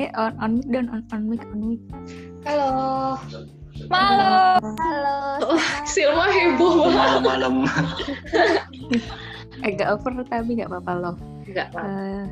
Eh 0.00 0.08
on 0.16 0.32
on 0.40 0.56
mic 0.56 0.66
dan 0.72 0.88
on 0.88 1.04
on 1.12 1.22
mic 1.28 1.44
on 1.52 1.60
mic. 1.60 1.80
Halo. 2.48 3.20
Malam. 3.92 4.64
Halo. 4.80 5.16
Oh, 5.44 5.60
Silma 5.84 6.24
heboh 6.32 6.88
banget. 6.88 7.20
Malam-malam. 7.20 7.84
Agak 9.60 9.88
over 9.92 10.24
tapi 10.24 10.56
nggak 10.56 10.72
apa-apa 10.72 10.92
loh. 10.96 11.16
Enggak 11.44 11.68
apa. 11.76 11.80
Eh, 11.84 12.24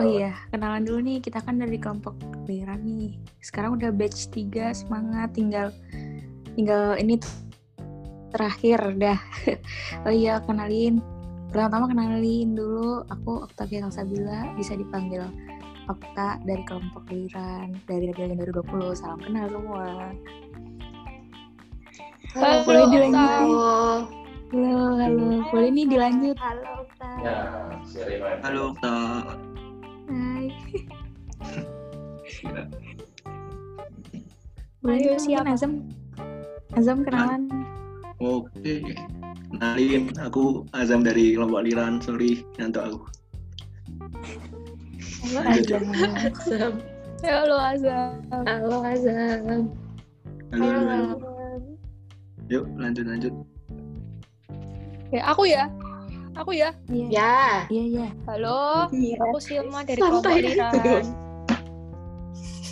oh 0.00 0.06
iya, 0.08 0.32
kenalan 0.48 0.88
dulu 0.88 1.04
nih. 1.04 1.20
Kita 1.20 1.44
kan 1.44 1.60
dari 1.60 1.76
kelompok 1.76 2.16
Lira 2.48 2.72
nih. 2.80 3.20
Sekarang 3.44 3.76
udah 3.76 3.92
batch 3.92 4.32
3, 4.32 4.72
semangat. 4.72 5.36
Tinggal 5.36 5.76
tinggal 6.56 6.96
ini 6.96 7.20
tuh 7.20 7.36
terakhir 8.32 8.80
dah. 8.96 9.20
oh 10.08 10.12
iya, 10.12 10.40
kenalin. 10.40 11.04
Pertama-tama 11.52 11.92
kenalin 11.92 12.56
dulu. 12.56 13.04
Aku 13.12 13.44
Octavia 13.44 13.84
Salsabila, 13.84 14.56
bisa 14.56 14.72
dipanggil 14.72 15.28
Okta 15.84 16.40
dari 16.48 16.64
kelompok 16.64 17.04
Liran 17.12 17.76
dari 17.84 18.08
Rabian 18.08 18.40
2020. 18.40 18.96
Salam 18.96 19.20
kenal 19.20 19.52
semua. 19.52 19.84
Halo. 22.32 22.64
boleh 22.64 22.84
dilanjutin. 22.88 23.20
Halo. 23.20 23.68
Halo, 24.48 24.82
halo. 24.96 25.28
Boleh 25.52 25.68
nih 25.76 25.84
dilanjut. 25.84 26.36
Halo, 26.40 26.88
Kak. 26.96 27.18
Halo, 28.40 28.64
Kak. 28.80 29.36
Hai. 30.08 30.46
Ayo, 31.44 31.60
Boleh 34.80 34.96
mungkin 35.04 35.20
siapa? 35.20 35.52
Azam. 35.52 35.84
Azam 36.72 37.04
kenalan. 37.04 37.52
Oke. 38.24 38.84
Kenalin, 39.52 40.08
aku 40.16 40.64
Azam 40.72 41.04
dari 41.04 41.36
kelompok 41.36 41.60
Liran. 41.60 42.00
Sorry, 42.00 42.40
ngantuk 42.56 42.82
aku. 42.88 43.00
Halo 45.24 45.40
Lanjut. 45.40 45.80
Azam. 45.80 46.12
Azam. 46.36 46.72
Halo, 47.24 47.56
Azam. 47.56 48.12
Halo 48.44 48.76
Azam. 48.84 49.62
Halo, 50.52 50.68
halo, 50.68 51.16
halo. 51.16 51.16
Yuk, 52.52 52.68
lanjut, 52.76 53.04
lanjut. 53.08 53.32
Ya, 55.08 55.24
aku 55.24 55.48
ya. 55.48 55.64
Aku 56.36 56.52
ya. 56.52 56.76
Iya. 56.92 57.08
Ya. 57.08 57.40
Iya, 57.72 57.84
iya. 57.88 58.08
Halo, 58.28 58.92
aku 58.92 59.38
Silma 59.40 59.80
dari 59.80 59.96
Santai. 59.96 60.12
kelompok 60.12 60.36
Liran. 60.44 61.04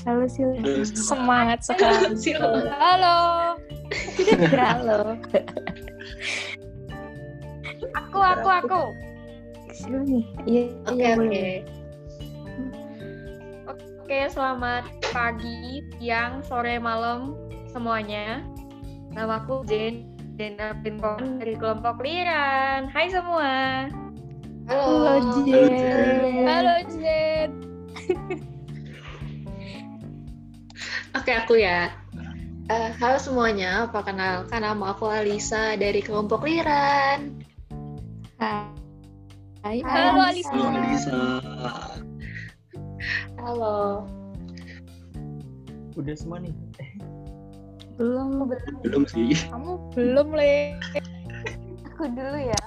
Halo 0.04 0.24
Sil. 0.28 0.52
Halo, 0.60 0.84
Semangat 0.92 1.64
sekali. 1.64 2.12
Silma. 2.20 2.68
Halo. 2.68 3.16
Halo. 4.52 5.16
Aku, 7.96 8.18
aku, 8.20 8.48
aku. 8.52 8.82
Sil 9.72 10.04
nih. 10.04 10.24
Iya, 10.44 10.62
Oke, 10.84 11.00
iya 11.00 11.12
oke. 11.16 11.44
Oke, 14.12 14.28
selamat 14.28 14.84
pagi, 15.08 15.80
siang, 15.96 16.44
sore, 16.44 16.76
malam 16.76 17.32
semuanya. 17.72 18.44
Namaku 19.08 19.64
Jen 19.64 20.04
Jena 20.36 20.76
Pinpon 20.84 21.40
dari 21.40 21.56
kelompok 21.56 22.04
Liran. 22.04 22.92
Hai 22.92 23.08
semua. 23.08 23.88
Halo 24.68 25.16
Halo. 25.16 25.48
Jen. 25.48 26.44
Halo 26.44 26.76
Jen. 26.92 27.50
Oke, 31.16 31.32
aku 31.32 31.56
ya. 31.56 31.96
Eh, 32.68 32.92
halo 33.00 33.16
semuanya, 33.16 33.88
apa 33.88 34.04
kenalkan 34.04 34.60
nama 34.60 34.92
aku 34.92 35.08
Alisa 35.08 35.72
dari 35.80 36.04
kelompok 36.04 36.44
Liran. 36.44 37.40
Hai. 38.36 39.80
Halo, 39.80 40.20
Alisa. 40.20 40.52
Alisa. 40.52 40.52
Halo, 40.52 40.80
Lisa. 40.84 42.01
Halo. 43.52 44.08
Udah 45.92 46.16
semua 46.16 46.40
nih. 46.40 46.56
Belum. 48.00 48.48
Belum 48.80 49.04
sih. 49.04 49.36
Kamu 49.52 49.92
belum, 49.92 50.32
Le. 50.32 50.80
Aku 51.92 52.08
dulu 52.16 52.38
ya. 52.48 52.64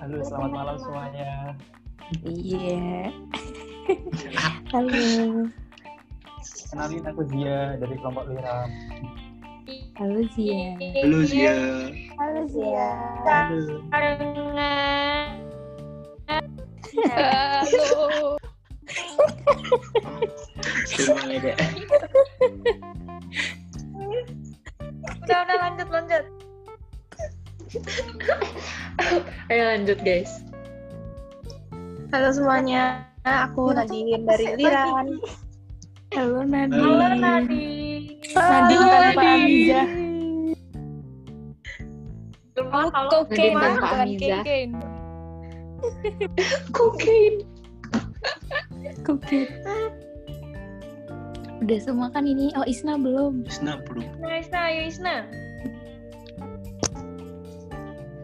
Halo, 0.00 0.16
selamat 0.24 0.48
malam 0.48 0.76
semuanya. 0.80 1.52
Iya. 2.24 3.12
Halo. 4.72 5.52
Kenalin 6.72 7.04
aku 7.04 7.20
Zia 7.28 7.76
dari 7.76 8.00
kelompok 8.00 8.32
Liram. 8.32 8.68
Halo 10.00 10.24
Zia. 10.32 10.72
Halo, 11.04 11.20
Zia. 11.20 11.52
Halo 12.16 12.48
Zia. 12.48 12.88
Halo. 13.28 13.84
Barengan. 13.92 14.85
Halo. 17.06 18.36
Udah, 25.26 25.38
udah 25.42 25.56
lanjut, 25.62 25.88
lanjut. 25.90 26.24
Ayo 29.50 29.62
lanjut, 29.74 29.98
guys. 30.02 30.42
Halo 32.14 32.30
semuanya, 32.32 33.04
aku 33.26 33.74
Nadine 33.74 34.22
dari 34.22 34.56
Liran. 34.56 35.18
Halo 36.14 36.46
Nadi. 36.46 36.78
Halo, 36.80 37.08
Nadi. 37.18 37.66
Nadi 38.32 38.74
tanpa 38.78 39.22
Amiza. 39.36 39.82
Halo, 42.56 42.88
halo. 42.94 43.08
Nadine 43.10 43.10
Kokain, 43.10 43.54
tanpa 43.58 43.86
Amiza. 44.06 44.38
Kokain. 46.76 47.34
Kokain. 49.02 49.48
Udah 51.64 51.78
semua 51.80 52.08
kan 52.12 52.28
ini? 52.28 52.52
Oh 52.54 52.66
Isna 52.68 53.00
belum. 53.00 53.48
Isna, 53.48 53.80
belum. 53.88 54.06
Nah, 54.20 54.38
Isna, 54.38 54.60
ayo 54.70 54.82
Isna. 54.86 55.16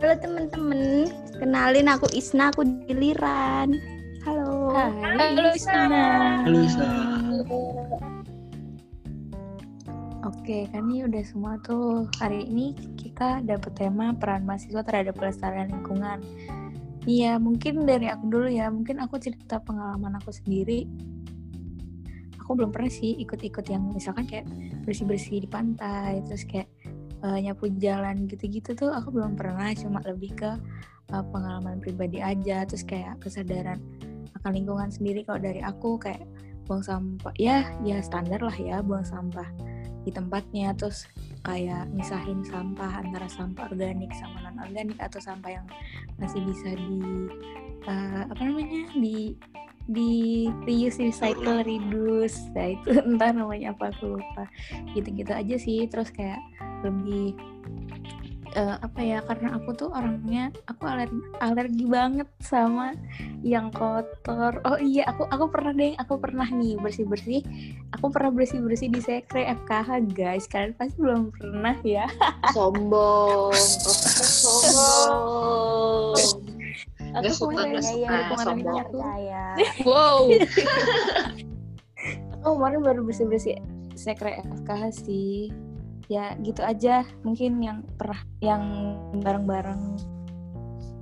Halo 0.02 0.18
teman-teman, 0.18 1.06
kenalin 1.38 1.86
aku 1.86 2.10
Isna, 2.10 2.50
aku 2.50 2.66
di 2.66 2.90
Liran. 2.90 3.78
Halo. 4.26 4.74
Hai 4.74 5.38
Halo, 5.38 5.54
Isna. 5.54 5.82
Halo, 6.42 6.58
Isa. 6.62 6.86
Oke, 10.22 10.66
kan 10.74 10.90
ini 10.90 11.06
udah 11.06 11.22
semua 11.22 11.54
tuh. 11.62 12.10
Hari 12.18 12.46
ini 12.46 12.74
kita 12.98 13.46
dapet 13.46 13.78
tema 13.78 14.10
peran 14.14 14.42
mahasiswa 14.42 14.82
terhadap 14.82 15.14
pelestarian 15.14 15.70
lingkungan. 15.70 16.18
Iya, 17.02 17.34
mungkin 17.42 17.82
dari 17.82 18.06
aku 18.06 18.30
dulu 18.30 18.46
ya. 18.46 18.70
Mungkin 18.70 19.02
aku 19.02 19.18
cerita 19.18 19.58
pengalaman 19.58 20.22
aku 20.22 20.30
sendiri. 20.30 20.86
Aku 22.38 22.54
belum 22.54 22.70
pernah 22.70 22.90
sih 22.90 23.18
ikut-ikut 23.18 23.66
yang 23.66 23.90
misalkan 23.90 24.26
kayak 24.26 24.46
bersih-bersih 24.86 25.42
di 25.42 25.48
pantai, 25.50 26.22
terus 26.26 26.46
kayak 26.46 26.70
eh, 27.22 27.38
nyapu 27.42 27.70
jalan 27.82 28.30
gitu-gitu 28.30 28.74
tuh 28.78 28.94
aku 28.94 29.10
belum 29.10 29.34
pernah. 29.34 29.74
Cuma 29.74 29.98
lebih 30.06 30.30
ke 30.38 30.50
eh, 31.10 31.24
pengalaman 31.34 31.82
pribadi 31.82 32.22
aja, 32.22 32.62
terus 32.62 32.86
kayak 32.86 33.18
kesadaran 33.18 33.82
akan 34.38 34.50
lingkungan 34.54 34.90
sendiri. 34.94 35.26
Kalau 35.26 35.42
dari 35.42 35.58
aku 35.58 35.98
kayak 35.98 36.22
buang 36.70 36.86
sampah, 36.86 37.34
ya 37.34 37.66
ya 37.82 37.98
standar 37.98 38.38
lah 38.38 38.54
ya 38.54 38.78
buang 38.78 39.02
sampah 39.02 39.50
di 40.02 40.10
tempatnya 40.10 40.74
terus 40.74 41.06
kayak 41.42 41.90
misahin 41.90 42.46
sampah 42.46 43.02
antara 43.02 43.26
sampah 43.26 43.66
organik 43.70 44.10
sama 44.14 44.46
non 44.46 44.62
organik 44.62 44.98
atau 45.02 45.18
sampah 45.18 45.58
yang 45.58 45.66
masih 46.22 46.38
bisa 46.46 46.70
di 46.74 47.02
eh, 47.86 48.22
apa 48.30 48.42
namanya 48.42 48.86
di 48.94 49.34
di 49.90 50.46
reuse 50.62 51.02
recycle 51.02 51.66
reduce. 51.66 52.38
Nah 52.54 52.78
itu 52.78 52.90
entah 53.08 53.34
namanya 53.34 53.74
apa 53.74 53.90
aku 53.90 54.18
lupa. 54.18 54.46
Gitu-gitu 54.94 55.32
aja 55.34 55.56
sih. 55.58 55.90
Terus 55.90 56.14
kayak 56.14 56.38
lebih 56.86 57.34
eh, 58.52 58.76
apa 58.78 59.00
ya 59.00 59.18
karena 59.24 59.56
aku 59.56 59.72
tuh 59.72 59.88
orangnya 59.90 60.52
aku 60.68 60.84
alergi, 60.84 61.20
alergi 61.40 61.84
banget 61.88 62.28
sama 62.40 62.92
yang 63.40 63.72
kotor 63.72 64.60
oh 64.64 64.78
iya 64.78 65.08
aku 65.08 65.24
aku 65.28 65.48
pernah 65.48 65.72
deh 65.72 65.92
aku 65.96 66.20
pernah 66.20 66.46
nih 66.46 66.76
bersih 66.78 67.08
bersih 67.08 67.40
aku 67.96 68.12
pernah 68.12 68.30
bersih 68.30 68.60
bersih 68.60 68.88
di 68.92 69.00
sekre 69.00 69.48
FKH 69.64 69.88
guys 70.12 70.44
kalian 70.46 70.76
pasti 70.76 70.96
belum 71.00 71.32
pernah 71.34 71.76
ya 71.82 72.06
Sombong. 72.52 73.52
Sombong. 74.42 76.16
aku 77.12 77.20
Gak 77.20 77.34
suka, 77.36 77.52
kemarin 77.52 77.76
gak 77.76 77.84
suka. 77.84 78.08
dari 78.08 78.24
kemarin 78.24 78.56
ini 78.56 78.62
Sombong. 78.64 78.80
aku 78.80 78.96
Wow. 79.84 80.20
aku 82.42 82.48
kemarin 82.58 82.80
baru 82.82 83.00
bersih 83.06 83.26
bersih 83.28 83.56
sekre 83.94 84.40
FKH 84.40 84.82
sih 85.04 85.52
ya 86.12 86.36
gitu 86.44 86.60
aja 86.60 87.08
mungkin 87.24 87.56
yang 87.64 87.80
pernah 87.96 88.20
yang 88.44 88.62
bareng 89.24 89.48
bareng 89.48 89.80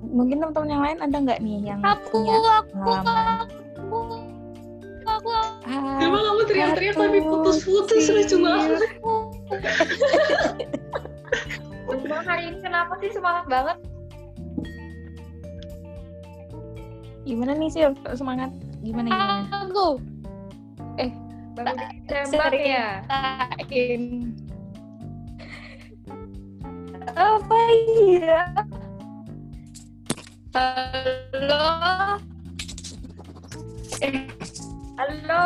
mungkin 0.07 0.39
teman-teman 0.39 0.71
yang 0.71 0.83
lain 0.87 0.99
ada 1.03 1.17
nggak 1.19 1.41
nih 1.43 1.59
yang 1.67 1.81
Aku, 1.83 2.23
punya 2.23 2.35
aku, 2.39 2.71
pengalaman? 2.71 3.47
aku, 3.75 3.99
aku, 5.03 5.29
ah, 5.67 5.99
Emang 5.99 6.23
kamu 6.23 6.43
teriak-teriak 6.47 6.95
tapi 6.95 7.19
putus-putus 7.21 8.07
lucu 8.09 8.37
banget. 8.39 8.81
Bang, 12.07 12.23
hari 12.23 12.55
ini 12.55 12.59
kenapa 12.63 12.95
sih 13.03 13.11
semangat 13.11 13.45
banget? 13.51 13.79
gimana 17.21 17.53
nih 17.53 17.69
sih 17.71 17.83
semangat? 18.17 18.51
Gimana 18.81 19.07
gimana? 19.13 19.45
Aku. 19.69 20.01
Baru 21.55 21.77
Tak- 21.77 21.93
ditembak 22.09 22.55
ya. 22.57 22.87
Apa 27.21 27.59
iya? 27.93 28.41
Halo. 30.57 31.65
Halo. 34.97 35.45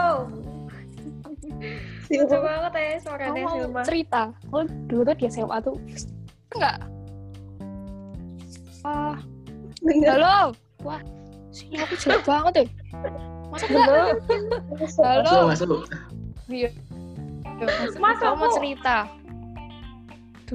Lucu 2.07 2.37
banget 2.39 2.73
ya 2.73 2.87
suaranya 3.01 3.27
Kamu 3.33 3.43
mau 3.43 3.55
Silma. 3.59 3.81
cerita? 3.83 4.23
Aku 4.47 4.59
dulu 4.87 5.03
tuh 5.03 5.15
di 5.19 5.25
SMA 5.27 5.57
tuh 5.61 5.75
enggak. 6.55 6.77
Ah, 8.85 9.17
halo. 9.83 10.55
Wah, 10.85 11.01
sini 11.51 11.81
aku 11.81 11.97
jelek 11.97 12.23
banget 12.23 12.53
deh. 12.55 12.69
Masa 13.51 13.65
enggak? 13.67 13.87
Halo. 15.03 15.51
Masuk, 15.51 15.67
masuk. 15.67 15.69
Iya. 16.47 16.71
Mas, 17.57 17.95
Masa 17.97 18.25
aku 18.31 18.37
mau 18.37 18.47
aku- 18.47 18.57
cerita. 18.59 18.97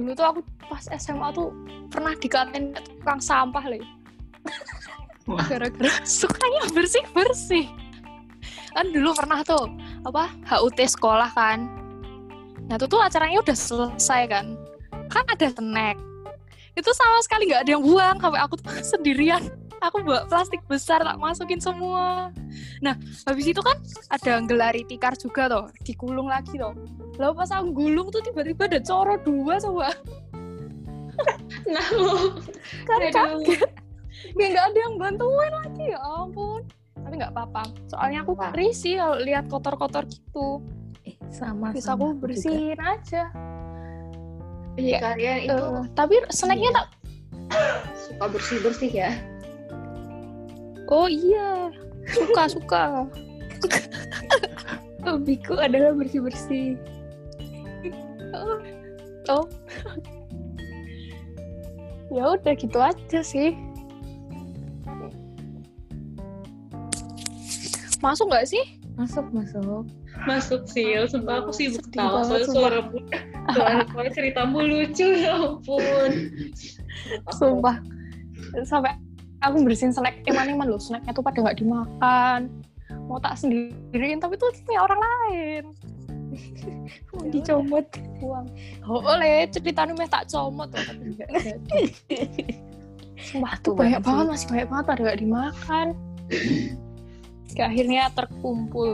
Dulu 0.00 0.16
tuh 0.16 0.26
aku 0.32 0.40
pas 0.64 0.80
SMA 0.96 1.28
tuh 1.36 1.52
pernah 1.92 2.16
dikatain 2.16 2.72
tukang 2.72 3.20
sampah 3.20 3.60
loh. 3.68 3.84
Gara-gara 5.44 5.92
sukanya 6.08 6.72
bersih-bersih. 6.72 7.68
Kan 8.72 8.96
dulu 8.96 9.12
pernah 9.12 9.44
tuh 9.44 9.68
apa 10.08 10.32
HUT 10.48 10.80
sekolah 10.80 11.28
kan. 11.36 11.68
Nah 12.64 12.80
itu 12.80 12.88
tuh 12.88 12.96
acaranya 12.96 13.44
udah 13.44 13.52
selesai 13.52 14.22
kan. 14.32 14.56
Kan 15.12 15.28
ada 15.28 15.52
snack. 15.52 16.00
Itu 16.72 16.96
sama 16.96 17.20
sekali 17.20 17.52
nggak 17.52 17.68
ada 17.68 17.70
yang 17.76 17.84
buang 17.84 18.16
sampai 18.24 18.40
aku 18.40 18.56
tuh 18.56 18.72
sendirian. 18.96 19.52
Aku 19.80 20.04
bawa 20.04 20.28
plastik 20.28 20.60
besar 20.68 21.00
tak 21.00 21.16
masukin 21.16 21.60
semua. 21.60 22.28
Nah 22.84 22.94
habis 23.24 23.48
itu 23.48 23.60
kan 23.64 23.76
ada 24.12 24.44
gelari 24.44 24.84
tikar 24.84 25.16
juga 25.16 25.48
tuh 25.48 25.66
dikulung 25.84 26.28
lagi 26.28 26.56
tuh 26.60 26.76
lalu 27.20 27.32
pas 27.36 27.52
aku 27.52 27.68
gulung 27.76 28.08
tuh 28.08 28.24
tiba-tiba 28.24 28.64
ada 28.64 28.80
coro 28.80 29.16
dua 29.20 29.60
coba. 29.60 29.92
Nah, 31.68 31.86
lu. 31.92 32.40
kan 32.88 32.98
Aduh. 33.04 33.12
kaget. 33.44 33.68
Nggak 34.32 34.48
nggak 34.56 34.64
ada 34.72 34.78
yang 34.80 34.94
bantuin 34.96 35.52
lagi 35.52 35.84
ya 35.92 35.98
ampun. 36.00 36.62
Tapi 36.96 37.14
nggak 37.20 37.32
apa-apa. 37.36 37.62
Soalnya 37.92 38.24
aku 38.24 38.32
risih 38.56 39.00
kalau 39.00 39.16
lihat 39.20 39.44
kotor-kotor 39.52 40.04
gitu. 40.08 40.64
Eh, 41.04 41.16
sama 41.28 41.72
bisa 41.76 41.92
sama 41.92 42.12
aku 42.12 42.24
bersihin 42.24 42.80
aja. 42.80 43.28
Ih, 44.80 44.96
Ya, 44.96 44.98
kalian 45.02 45.38
itu 45.44 45.56
Eh, 45.56 45.84
tapi 45.92 46.14
snacknya 46.32 46.70
tak 46.72 46.86
suka 48.08 48.24
bersih-bersih 48.32 48.90
ya. 48.92 49.10
Oh 50.90 51.06
iya 51.08 51.70
suka 52.10 52.42
suka 52.50 52.84
Hobiku 55.00 55.56
adalah 55.56 55.96
bersih-bersih. 55.96 56.76
oh 59.32 59.48
ya 62.12 62.36
udah 62.36 62.52
gitu 62.58 62.78
aja 62.82 63.20
sih 63.22 63.54
masuk 68.02 68.28
nggak 68.28 68.48
sih 68.50 68.64
Masuk, 69.00 69.32
masuk. 69.32 69.88
Masuk 70.28 70.68
Sil, 70.68 71.08
sumpah 71.08 71.40
aku 71.40 71.56
sibuk 71.56 71.80
Sedih 71.88 72.04
tahu 72.04 72.20
soalnya 72.20 72.48
suara 72.52 72.78
suara, 73.48 73.80
suara 73.88 74.08
ceritamu 74.12 74.60
lucu 74.60 75.08
ya 75.16 75.40
ampun. 75.40 76.12
Sumpah. 77.32 77.80
Sampai 78.68 78.92
aku 79.40 79.56
bersihin 79.64 79.92
snack 79.92 80.20
eman-eman 80.28 80.68
loh. 80.68 80.80
Snacknya 80.80 81.12
tuh 81.12 81.24
pada 81.24 81.40
nggak 81.40 81.58
dimakan. 81.60 82.48
Mau 83.06 83.18
tak 83.18 83.38
sendiriin, 83.38 84.18
tapi 84.22 84.38
tuh 84.38 84.50
punya 84.66 84.86
orang 84.86 85.00
lain. 85.00 85.64
Mau 87.14 87.26
dicomot. 87.30 87.86
Buang. 88.22 88.46
Oh, 88.86 89.02
oleh 89.02 89.46
ceritanya 89.50 89.94
meh 89.94 90.10
tak 90.10 90.30
comot 90.30 90.70
loh, 90.70 90.82
tapi. 90.86 91.02
Sumpah 93.20 93.54
tuh 93.60 93.76
Tuh 93.76 93.76
banyak 93.76 94.00
banget 94.00 94.06
banget 94.06 94.24
sih. 94.24 94.30
masih 94.32 94.46
banyak 94.48 94.68
banget 94.68 94.84
pada 94.86 95.00
nggak 95.04 95.20
dimakan. 95.20 95.86
Kayak 97.52 97.68
akhirnya 97.74 98.02
terkumpul 98.16 98.90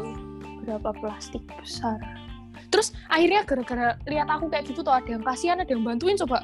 berapa 0.66 0.90
plastik 0.99 1.44
besar. 1.60 2.00
Terus 2.75 2.90
akhirnya 3.06 3.46
gara-gara 3.46 3.94
lihat 4.10 4.26
aku 4.26 4.50
kayak 4.50 4.66
gitu 4.66 4.82
tuh 4.82 4.90
ada 4.90 5.06
yang 5.06 5.22
kasihan, 5.22 5.62
ada 5.62 5.70
yang 5.70 5.87
bantuin 5.87 6.19
coba. 6.19 6.42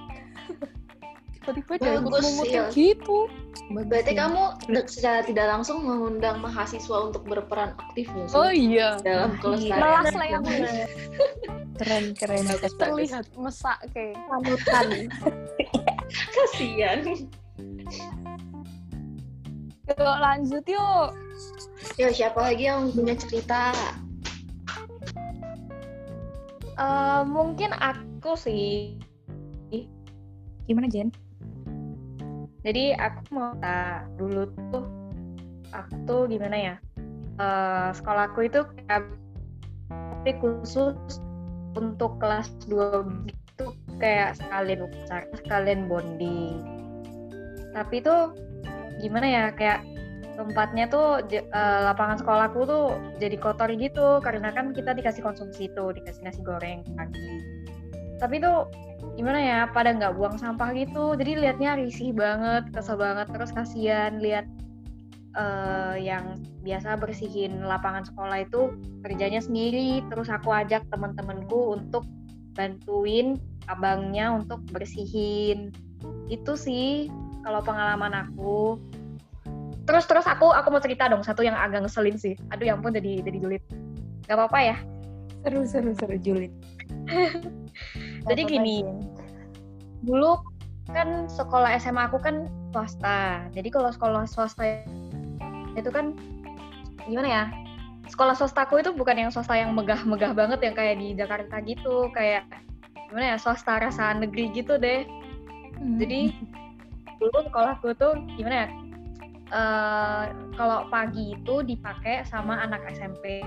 Tiba-tiba 1.42 1.72
dia 1.82 1.92
ikut 1.98 2.22
Sil. 2.22 2.46
kayak 2.46 2.66
gitu. 2.70 3.26
Berarti 3.70 4.12
ya. 4.12 4.26
kamu 4.26 4.42
secara 4.90 5.20
tidak 5.22 5.46
langsung 5.48 5.86
mengundang 5.86 6.42
mahasiswa 6.42 6.96
untuk 7.08 7.22
berperan 7.24 7.78
aktif 7.78 8.10
ya? 8.10 8.26
Oh 8.34 8.50
iya. 8.50 8.98
dalam 9.06 9.38
kelestarian. 9.38 10.02
Melas 10.02 10.14
lah 10.16 10.28
yang 10.28 10.42
Keren, 11.80 12.04
keren. 12.14 12.44
Bagus, 12.46 12.74
bagus. 12.76 12.78
terlihat 12.78 13.26
mesak 13.38 13.78
kayak 13.96 14.18
Panutan. 14.28 14.86
Kasian. 16.36 16.98
Yuk 19.88 19.98
lanjut 19.98 20.64
yuk. 20.68 21.08
Yo, 21.98 22.08
siapa 22.12 22.38
lagi 22.38 22.70
yang 22.70 22.92
punya 22.92 23.18
cerita? 23.18 23.72
Eh, 26.78 27.22
mungkin 27.26 27.74
aku 27.76 28.36
sih. 28.38 28.96
Gimana, 30.70 30.86
Jen? 30.86 31.10
Jadi 32.62 32.94
aku 32.94 33.20
mau 33.34 33.50
tak 33.58 34.06
dulu 34.14 34.46
tuh 34.70 34.86
aku 35.74 35.94
tuh 36.06 36.22
gimana 36.30 36.56
ya? 36.56 36.76
Eh, 37.42 37.88
sekolahku 37.96 38.46
itu 38.46 38.62
kayak 38.86 39.02
khusus 40.38 40.94
untuk 41.74 42.22
kelas 42.22 42.46
2 42.70 43.02
itu 43.26 43.66
kayak 43.98 44.38
sekalian 44.38 44.86
upacara, 44.86 45.26
sekalian 45.34 45.90
bonding. 45.90 46.62
Tapi 47.74 47.98
itu 47.98 48.16
gimana 49.02 49.26
ya 49.26 49.44
kayak 49.50 49.82
tempatnya 50.38 50.86
tuh 50.86 51.26
eh, 51.34 51.80
lapangan 51.82 52.22
sekolahku 52.22 52.62
tuh 52.62 52.84
jadi 53.18 53.36
kotor 53.42 53.74
gitu 53.74 54.22
karena 54.22 54.54
kan 54.54 54.70
kita 54.70 54.94
dikasih 54.94 55.26
konsumsi 55.26 55.66
tuh 55.74 55.90
dikasih 55.90 56.22
nasi 56.22 56.40
goreng 56.46 56.86
pagi. 56.94 57.51
Tapi 58.22 58.38
tuh 58.38 58.70
gimana 59.18 59.42
ya 59.42 59.58
pada 59.74 59.90
nggak 59.90 60.14
buang 60.14 60.38
sampah 60.38 60.70
gitu. 60.78 61.18
Jadi 61.18 61.42
liatnya 61.42 61.74
risih 61.74 62.14
banget 62.14 62.70
kesel 62.70 62.94
banget 62.94 63.26
terus 63.34 63.50
kasihan 63.50 64.22
lihat 64.22 64.46
eh, 65.34 66.06
yang 66.06 66.38
biasa 66.62 66.94
bersihin 67.02 67.66
lapangan 67.66 68.06
sekolah 68.06 68.46
itu 68.46 68.78
kerjanya 69.02 69.42
sendiri. 69.42 70.06
Terus 70.06 70.30
aku 70.30 70.54
ajak 70.54 70.86
teman-temanku 70.94 71.74
untuk 71.74 72.06
bantuin 72.54 73.42
abangnya 73.66 74.30
untuk 74.30 74.62
bersihin. 74.70 75.74
Itu 76.30 76.54
sih 76.54 77.10
kalau 77.42 77.58
pengalaman 77.58 78.14
aku. 78.14 78.78
Terus 79.82 80.06
terus 80.06 80.30
aku 80.30 80.54
aku 80.54 80.70
mau 80.70 80.78
cerita 80.78 81.10
dong 81.10 81.26
satu 81.26 81.42
yang 81.42 81.58
agak 81.58 81.82
ngeselin 81.82 82.14
sih. 82.14 82.38
Aduh 82.54 82.70
ya 82.70 82.78
ampun 82.78 82.94
jadi 82.94 83.26
jadi 83.26 83.38
julid. 83.42 83.62
Gak 84.30 84.38
apa-apa 84.38 84.58
ya? 84.62 84.76
Seru, 85.42 85.66
seru, 85.66 85.90
seru. 85.98 86.16
Julid. 86.22 86.54
Jadi 88.28 88.42
gini, 88.46 88.86
dulu 90.06 90.38
kan 90.90 91.26
sekolah 91.26 91.74
SMA 91.78 92.10
aku 92.10 92.18
kan 92.22 92.46
swasta. 92.70 93.46
Jadi 93.54 93.68
kalau 93.70 93.90
sekolah 93.90 94.24
swasta 94.26 94.82
itu 95.74 95.90
kan 95.90 96.14
gimana 97.06 97.28
ya? 97.28 97.44
Sekolah 98.10 98.34
swastaku 98.34 98.82
itu 98.82 98.90
bukan 98.92 99.14
yang 99.14 99.30
swasta 99.30 99.54
yang 99.54 99.72
megah-megah 99.78 100.34
banget 100.34 100.58
yang 100.60 100.74
kayak 100.74 100.98
di 100.98 101.14
Jakarta 101.14 101.62
gitu, 101.62 102.10
kayak 102.12 102.44
gimana 103.08 103.34
ya 103.34 103.36
swasta 103.38 103.78
rasa 103.78 104.14
negeri 104.18 104.50
gitu 104.52 104.76
deh. 104.76 105.06
Jadi 105.98 106.34
dulu 107.22 107.46
sekolahku 107.46 107.94
tuh 107.98 108.18
gimana 108.38 108.66
ya? 108.66 108.68
Eh, 109.52 110.24
kalau 110.56 110.88
pagi 110.88 111.36
itu 111.36 111.60
dipakai 111.60 112.24
sama 112.24 112.56
anak 112.64 112.88
SMP, 112.88 113.44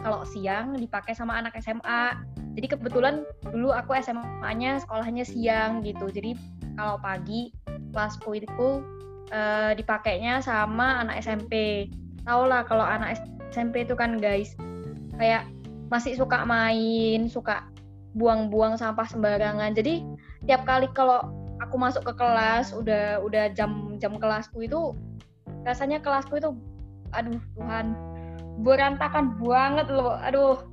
kalau 0.00 0.24
siang 0.24 0.72
dipakai 0.72 1.12
sama 1.12 1.36
anak 1.36 1.52
SMA. 1.60 2.16
Jadi 2.58 2.66
kebetulan 2.74 3.22
dulu 3.54 3.70
aku 3.70 3.94
SMA-nya 4.02 4.82
sekolahnya 4.82 5.22
siang 5.22 5.86
gitu. 5.86 6.10
Jadi 6.10 6.34
kalau 6.74 6.98
pagi 6.98 7.54
kelasku 7.94 8.34
itu 8.34 8.82
eh, 9.30 9.78
dipakainya 9.78 10.42
sama 10.42 11.06
anak 11.06 11.22
SMP. 11.22 11.86
Tau 12.26 12.50
lah 12.50 12.66
kalau 12.66 12.82
anak 12.82 13.22
SMP 13.54 13.86
itu 13.86 13.94
kan 13.94 14.18
guys 14.18 14.58
kayak 15.22 15.46
masih 15.86 16.18
suka 16.18 16.42
main, 16.42 17.30
suka 17.30 17.62
buang-buang 18.18 18.74
sampah 18.74 19.06
sembarangan. 19.06 19.78
Jadi 19.78 20.02
tiap 20.50 20.66
kali 20.66 20.90
kalau 20.90 21.22
aku 21.62 21.78
masuk 21.78 22.02
ke 22.10 22.12
kelas 22.18 22.74
udah 22.74 23.22
udah 23.22 23.54
jam 23.54 23.94
jam 24.02 24.18
kelasku 24.18 24.66
itu 24.66 24.94
rasanya 25.66 25.98
kelasku 25.98 26.38
itu 26.38 26.54
aduh 27.12 27.40
Tuhan 27.58 27.96
berantakan 28.62 29.38
banget 29.42 29.86
loh 29.90 30.18
aduh 30.22 30.67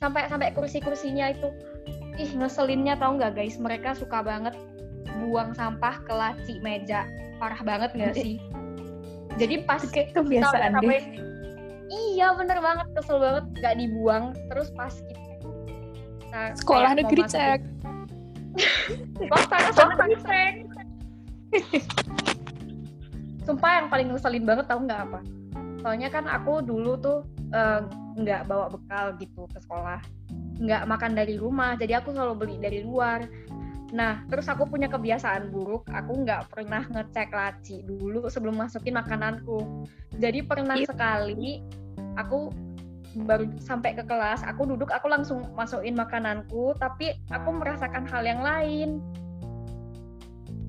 sampai 0.00 0.24
sampai 0.32 0.48
kursi-kursinya 0.56 1.28
itu. 1.36 1.52
Ih 2.16 2.32
ngeselinnya 2.32 2.96
tau 2.96 3.20
nggak 3.20 3.36
guys? 3.36 3.60
Mereka 3.60 4.00
suka 4.00 4.24
banget 4.24 4.56
buang 5.20 5.52
sampah 5.52 6.00
ke 6.08 6.12
laci 6.12 6.56
meja. 6.64 7.04
Parah 7.36 7.60
banget 7.60 7.92
nggak 7.92 8.16
sih? 8.16 8.40
Jadi 9.40 9.62
pas 9.68 9.84
Kayak 9.84 10.16
kebiasaan 10.16 10.80
sampai 10.80 10.98
deh. 11.04 11.04
iya 11.92 12.32
bener 12.32 12.58
banget. 12.64 12.88
Kesel 12.96 13.20
banget. 13.20 13.44
Nggak 13.60 13.74
dibuang. 13.76 14.24
Terus 14.48 14.68
pas 14.72 14.94
kita 14.96 16.56
Sekolah 16.56 16.96
kayak 16.96 16.96
mau 16.96 17.00
negeri 17.04 17.22
cek. 17.28 17.60
swasta 19.30 19.56
negeri 19.60 20.16
cek 20.24 20.54
sumpah 23.42 23.72
yang 23.82 23.88
paling 23.90 24.06
ngeselin 24.14 24.44
banget 24.46 24.66
tau 24.70 24.78
nggak 24.78 25.00
apa? 25.10 25.20
Soalnya 25.82 26.08
kan 26.12 26.30
aku 26.30 26.62
dulu 26.62 26.94
tuh 27.02 27.26
eh, 27.50 27.82
nggak 28.20 28.46
bawa 28.46 28.68
bekal 28.68 29.16
gitu 29.16 29.48
ke 29.50 29.58
sekolah. 29.64 30.00
Nggak 30.60 30.82
makan 30.86 31.12
dari 31.16 31.40
rumah 31.40 31.74
jadi 31.74 32.00
aku 32.00 32.12
selalu 32.12 32.34
beli 32.36 32.56
dari 32.60 32.80
luar. 32.84 33.24
Nah 33.90 34.22
terus 34.30 34.46
aku 34.46 34.68
punya 34.68 34.86
kebiasaan 34.86 35.50
buruk 35.50 35.88
aku 35.90 36.22
nggak 36.22 36.52
pernah 36.52 36.86
ngecek 36.86 37.32
laci 37.32 37.82
dulu 37.82 38.28
sebelum 38.28 38.60
masukin 38.60 38.94
makananku. 38.96 39.86
Jadi 40.20 40.44
pernah 40.44 40.76
Iya. 40.76 40.92
sekali 40.92 41.64
aku 42.20 42.52
baru 43.26 43.42
sampai 43.58 43.98
ke 43.98 44.06
kelas 44.06 44.46
aku 44.46 44.70
duduk 44.70 44.86
aku 44.94 45.10
langsung 45.10 45.42
masukin 45.58 45.98
makananku 45.98 46.78
tapi 46.78 47.10
aku 47.34 47.50
merasakan 47.50 48.06
hal 48.06 48.22
yang 48.22 48.40
lain. 48.44 49.02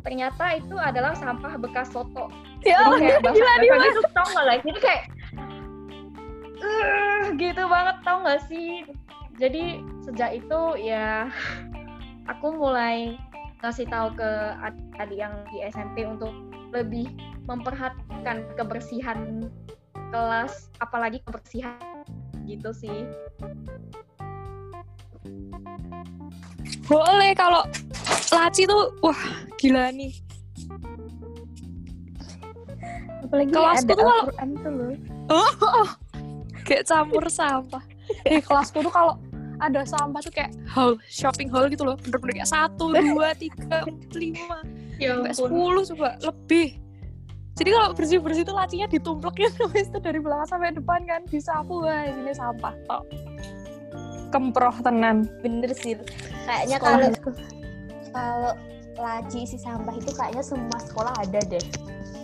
Ternyata 0.01 0.57
itu 0.57 0.73
adalah 0.81 1.13
sampah 1.13 1.61
bekas 1.61 1.93
soto. 1.93 2.33
Ya, 2.65 2.77
jadi 2.81 2.97
kayak 2.97 3.21
basah 3.25 3.55
gila 3.57 3.77
gitu 3.89 4.01
tau 4.13 4.29
lah 4.45 4.57
jadi 4.61 4.79
kayak 4.81 5.03
"Ugh," 6.71 7.35
gitu 7.35 7.63
banget 7.67 7.97
tau 8.07 8.23
nggak 8.23 8.41
sih 8.47 8.87
jadi 9.35 9.81
sejak 10.05 10.39
itu 10.43 10.61
ya 10.79 11.27
aku 12.29 12.55
mulai 12.55 13.17
ngasih 13.61 13.85
tahu 13.89 14.13
ke 14.17 14.29
adik 14.97 15.17
yang 15.19 15.33
di 15.53 15.65
SMP 15.69 16.05
untuk 16.05 16.33
lebih 16.71 17.09
memperhatikan 17.45 18.47
kebersihan 18.55 19.49
kelas 20.11 20.71
apalagi 20.79 21.19
kebersihan 21.25 21.77
gitu 22.47 22.71
sih 22.73 23.05
Boleh 26.91 27.31
kalau 27.31 27.63
laci 28.35 28.67
tuh 28.67 28.91
wah 28.99 29.15
gila 29.55 29.95
nih. 29.95 30.11
Apalagi 33.23 33.47
Kelasku 33.47 33.87
ada 33.87 33.93
tuh 33.95 34.03
kalau- 34.03 34.27
tuh 34.59 34.71
loh. 34.75 34.91
Oh, 35.31 35.87
kayak 36.71 36.87
campur 36.87 37.27
sampah. 37.27 37.83
Eh 38.23 38.39
kelasku 38.39 38.79
tuh 38.79 38.93
kalau 38.93 39.19
ada 39.59 39.83
sampah 39.83 40.23
tuh 40.23 40.31
kayak 40.31 40.55
haul 40.71 40.95
shopping 41.11 41.51
haul 41.51 41.67
gitu 41.67 41.83
loh. 41.83 41.99
Bener-bener 41.99 42.39
kayak 42.39 42.51
satu 42.55 42.95
dua 42.95 43.35
tiga 43.35 43.83
empat, 43.83 44.11
lima 44.15 44.63
Ya 44.95 45.19
sampai 45.19 45.35
sepuluh 45.35 45.83
coba 45.83 46.15
lebih. 46.23 46.79
Jadi 47.59 47.69
kalau 47.75 47.91
bersih 47.91 48.23
bersih 48.23 48.47
tuh 48.47 48.55
lacinya 48.55 48.87
ditumplekin 48.87 49.51
habis 49.59 49.85
itu 49.91 49.99
dari 49.99 50.23
belakang 50.23 50.47
sampai 50.47 50.71
depan 50.71 51.03
kan 51.03 51.21
disapu 51.27 51.83
wah 51.83 52.07
ini 52.07 52.31
sampah 52.31 52.73
tok. 52.87 53.03
Kemproh 54.31 54.75
tenan. 54.79 55.27
Bener 55.43 55.75
sih. 55.75 55.99
Kayaknya 56.47 56.77
kalau 56.79 57.09
kalau 58.15 58.53
laci 58.95 59.43
isi 59.43 59.59
sampah 59.59 59.91
itu 59.99 60.11
kayaknya 60.15 60.43
semua 60.45 60.79
sekolah 60.79 61.11
ada 61.19 61.39
deh. 61.51 61.65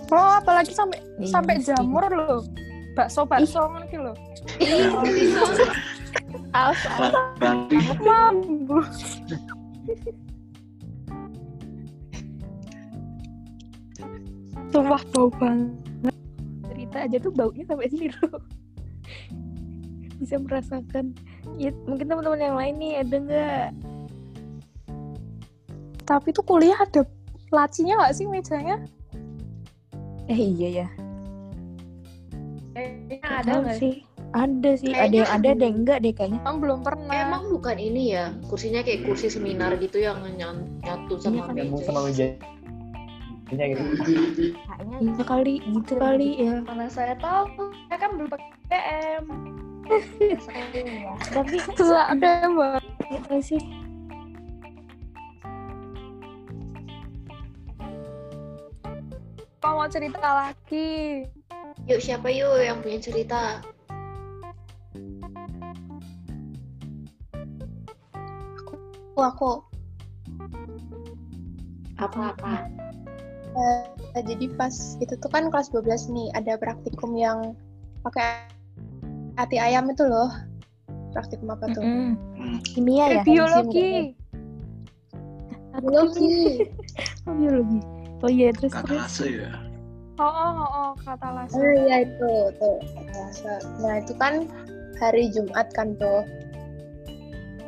Oh 0.08 0.40
apalagi 0.40 0.72
sampai 0.72 1.04
Iya 1.20 1.34
sampai 1.36 1.60
jamur 1.60 2.08
loh 2.08 2.48
bakso 2.98 3.22
bakso 3.30 3.62
loh 4.02 4.18
Awas, 6.58 6.82
Bangki. 7.38 7.78
mambu 8.02 8.82
Sumpah 14.74 15.04
bau 15.14 15.30
banget 15.38 15.88
cerita 16.88 16.98
aja 17.04 17.18
tuh 17.20 17.34
baunya 17.34 17.64
sampai 17.68 17.88
sini 17.90 18.08
loh. 18.20 18.42
Bisa 20.18 20.36
merasakan. 20.42 21.14
Ya, 21.56 21.72
mungkin 21.86 22.10
teman-teman 22.10 22.42
yang 22.42 22.58
lain 22.58 22.76
nih 22.80 22.94
ada 23.02 23.16
nggak? 23.18 23.68
Tapi 26.08 26.28
tuh 26.32 26.46
kuliah 26.48 26.80
ada 26.80 27.04
lacinya 27.52 28.02
nggak 28.02 28.16
sih 28.16 28.26
mejanya? 28.28 28.78
Eh 30.28 30.40
iya 30.40 30.86
ya. 30.86 30.88
Kayaknya 32.78 33.18
ada 33.26 33.52
nggak 33.66 33.78
sih? 33.78 33.94
Ada 34.28 34.72
sih. 34.76 34.92
Ada 34.92 35.00
Kayaknya 35.00 35.18
yang 35.18 35.32
ada, 35.32 35.50
ada 35.50 35.64
yang 35.66 35.78
enggak 35.82 35.98
deh 36.04 36.14
kayaknya. 36.14 36.40
Emang 36.44 36.58
belum 36.60 36.80
pernah. 36.84 37.14
Emang 37.16 37.44
bukan 37.50 37.78
ini 37.80 38.04
ya, 38.12 38.26
kursinya 38.46 38.82
kayak 38.84 39.02
kursi 39.02 39.28
seminar 39.28 39.72
gitu 39.80 39.98
yang 39.98 40.20
nyatu 40.84 41.16
Iya 41.16 41.24
sama 41.24 41.42
kan, 41.48 41.54
nyambung 41.56 41.82
meja. 41.82 41.88
sama 41.88 42.02
meja 42.06 42.28
nya 43.48 43.64
gitu 43.64 43.80
kayaknya 43.80 45.00
Iya 45.00 45.24
kali, 45.24 45.56
gitu 45.64 45.94
kali 45.96 46.30
ya. 46.36 46.56
mana 46.68 46.92
saya 46.92 47.16
tahu 47.16 47.72
saya 47.88 47.96
kan 47.96 48.20
belum 48.20 48.28
pakai 48.28 48.50
PM 48.68 49.24
Tapi 51.32 51.56
Terus 51.72 51.96
ada 52.12 52.44
banget. 52.52 52.84
gitu 53.08 53.36
sih. 53.40 53.62
Kau 59.58 59.74
mau 59.76 59.88
cerita 59.88 60.20
lagi? 60.22 61.24
Yuk 61.86 62.02
siapa 62.02 62.34
yuk 62.34 62.58
yang 62.58 62.82
punya 62.82 62.98
cerita? 62.98 63.62
aku 69.18 69.22
aku 69.22 69.52
Apa-apa? 71.98 72.70
Eh, 74.14 74.22
jadi 74.22 74.54
pas 74.54 74.70
itu 75.02 75.18
tuh 75.18 75.30
kan 75.34 75.50
kelas 75.50 75.74
12 75.74 76.14
nih 76.14 76.30
ada 76.38 76.62
praktikum 76.62 77.18
yang 77.18 77.58
pakai 78.06 78.46
hati 79.34 79.58
ayam 79.58 79.90
itu 79.90 80.06
loh 80.06 80.30
praktikum 81.10 81.50
apa 81.50 81.66
tuh 81.74 81.82
Mm-mm. 81.82 82.14
Hmm. 82.38 82.58
Kimia 82.62 83.06
ya? 83.10 83.22
Eh, 83.22 83.26
biologi. 83.26 84.14
biologi 85.82 86.30
Oh, 87.28 87.34
biologi. 87.34 87.80
Oh 88.24 88.30
iya, 88.32 88.50
terus 88.54 88.74
Kata 88.74 88.88
terus. 88.88 89.26
ya. 89.26 89.67
Oh, 90.18 90.26
oh, 90.26 90.52
oh, 90.58 90.70
oh, 90.74 90.92
kata 91.06 91.30
las. 91.30 91.54
oh 91.54 91.62
iya 91.62 92.02
itu 92.02 92.50
tuh 92.58 92.82
Selasa. 93.06 93.62
nah 93.86 94.02
itu 94.02 94.18
kan 94.18 94.50
hari 94.98 95.30
Jumat 95.30 95.70
kan 95.78 95.94
tuh 96.02 96.26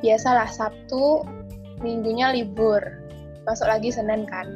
biasalah 0.01 0.49
Sabtu 0.49 1.21
minggunya 1.85 2.33
libur. 2.33 2.81
Masuk 3.45 3.69
lagi 3.69 3.93
Senin 3.93 4.25
kan. 4.25 4.49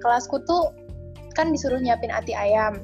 Kelasku 0.00 0.40
tuh 0.48 0.72
kan 1.36 1.52
disuruh 1.52 1.76
nyiapin 1.76 2.08
ati 2.08 2.32
ayam. 2.32 2.80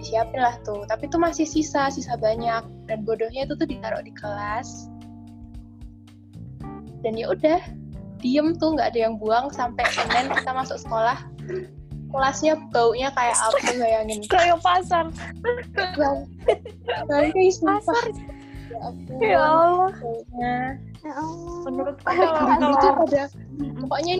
Disiapin 0.00 0.40
lah 0.40 0.56
tuh. 0.64 0.88
Tapi 0.88 1.12
tuh 1.12 1.20
masih 1.20 1.44
sisa 1.44 1.92
sisa 1.92 2.16
banyak. 2.16 2.64
Dan 2.88 3.04
bodohnya 3.04 3.44
itu 3.44 3.60
tuh 3.60 3.68
ditaruh 3.68 4.00
di 4.00 4.12
kelas. 4.16 4.88
Dan 7.04 7.12
ya 7.12 7.28
udah 7.28 7.60
diem 8.24 8.56
tuh 8.56 8.72
nggak 8.72 8.96
ada 8.96 9.00
yang 9.04 9.20
buang 9.20 9.52
sampai 9.52 9.84
Senin 9.92 10.32
kita 10.32 10.50
masuk 10.56 10.80
sekolah 10.80 11.20
kelasnya 12.10 12.54
baunya 12.70 13.08
kayak 13.12 13.36
apa 13.36 13.58
bayangin. 13.76 14.20
Kayak 14.30 14.58
pasar. 14.62 15.04
Bang, 15.96 16.18
nanti 17.10 17.50
Pasar. 17.62 18.04
ya 18.66 18.78
ampun 18.82 19.18
Ya 19.22 19.38
Allah. 19.40 19.92
baunya. 20.02 20.56
Ya 21.06 21.12
Allah. 21.14 21.56
Menurut 21.70 21.96
kalau 22.02 22.30
kalau 22.34 22.94
pada 23.06 23.22
pokoknya 23.82 24.14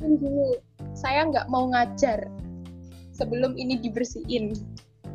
ini 0.00 0.14
dulu. 0.16 0.56
Saya 0.96 1.24
nggak 1.28 1.48
mau 1.48 1.70
ngajar 1.70 2.28
sebelum 3.14 3.56
ini 3.56 3.78
dibersihin. 3.80 4.52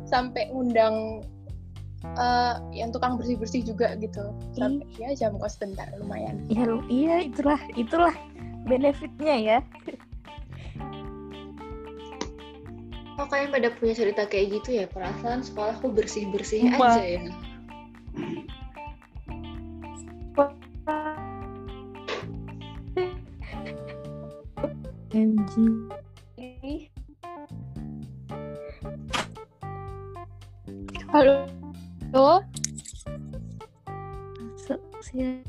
Sampai 0.06 0.50
ngundang 0.54 1.22
eh, 2.16 2.54
yang 2.74 2.90
tukang 2.94 3.18
bersih 3.18 3.34
bersih 3.38 3.62
juga 3.66 3.94
gitu. 3.98 4.22
Sampai 4.54 4.86
ya 4.98 5.10
jam 5.14 5.34
kos 5.38 5.58
bentar 5.58 5.90
lumayan. 5.98 6.42
Iya, 6.46 6.62
lu, 6.70 6.78
iya 6.86 7.16
itulah, 7.26 7.58
itulah 7.74 8.14
benefitnya 8.66 9.34
ya. 9.34 9.58
Oh 13.16 13.24
kalian 13.24 13.48
pada 13.48 13.72
punya 13.72 13.96
cerita 13.96 14.28
kayak 14.28 14.60
gitu 14.60 14.76
ya? 14.76 14.84
Perasaan 14.92 15.40
sekolahku 15.40 15.88
bersih-bersih 15.88 16.76
Wah. 16.76 17.00
aja 17.00 17.04
ya. 17.04 17.22
MG. 25.16 25.52
Halo. 31.08 31.48
Halo. 32.12 32.44
Masuk 34.36 34.80
sih. 35.00 35.40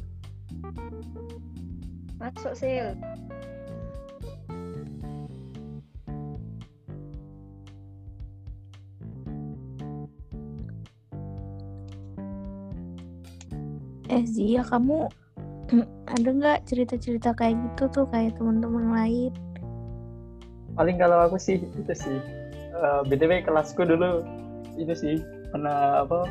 masuk 2.17 2.53
sil 2.57 2.97
Eh 14.17 14.25
Zia, 14.25 14.65
kamu 14.65 15.05
ada 16.17 16.29
nggak 16.33 16.65
cerita-cerita 16.65 17.37
kayak 17.37 17.61
gitu 17.61 17.85
tuh 17.93 18.05
kayak 18.09 18.33
teman-teman 18.41 18.97
lain? 18.97 19.33
paling 20.77 21.01
kalau 21.01 21.25
aku 21.25 21.41
sih 21.41 21.57
itu 21.57 21.93
sih 21.97 22.21
Eh, 22.77 23.01
btw 23.09 23.41
kelasku 23.41 23.81
dulu 23.81 24.21
itu 24.77 24.93
sih 24.93 25.15
pernah 25.49 26.05
apa 26.05 26.29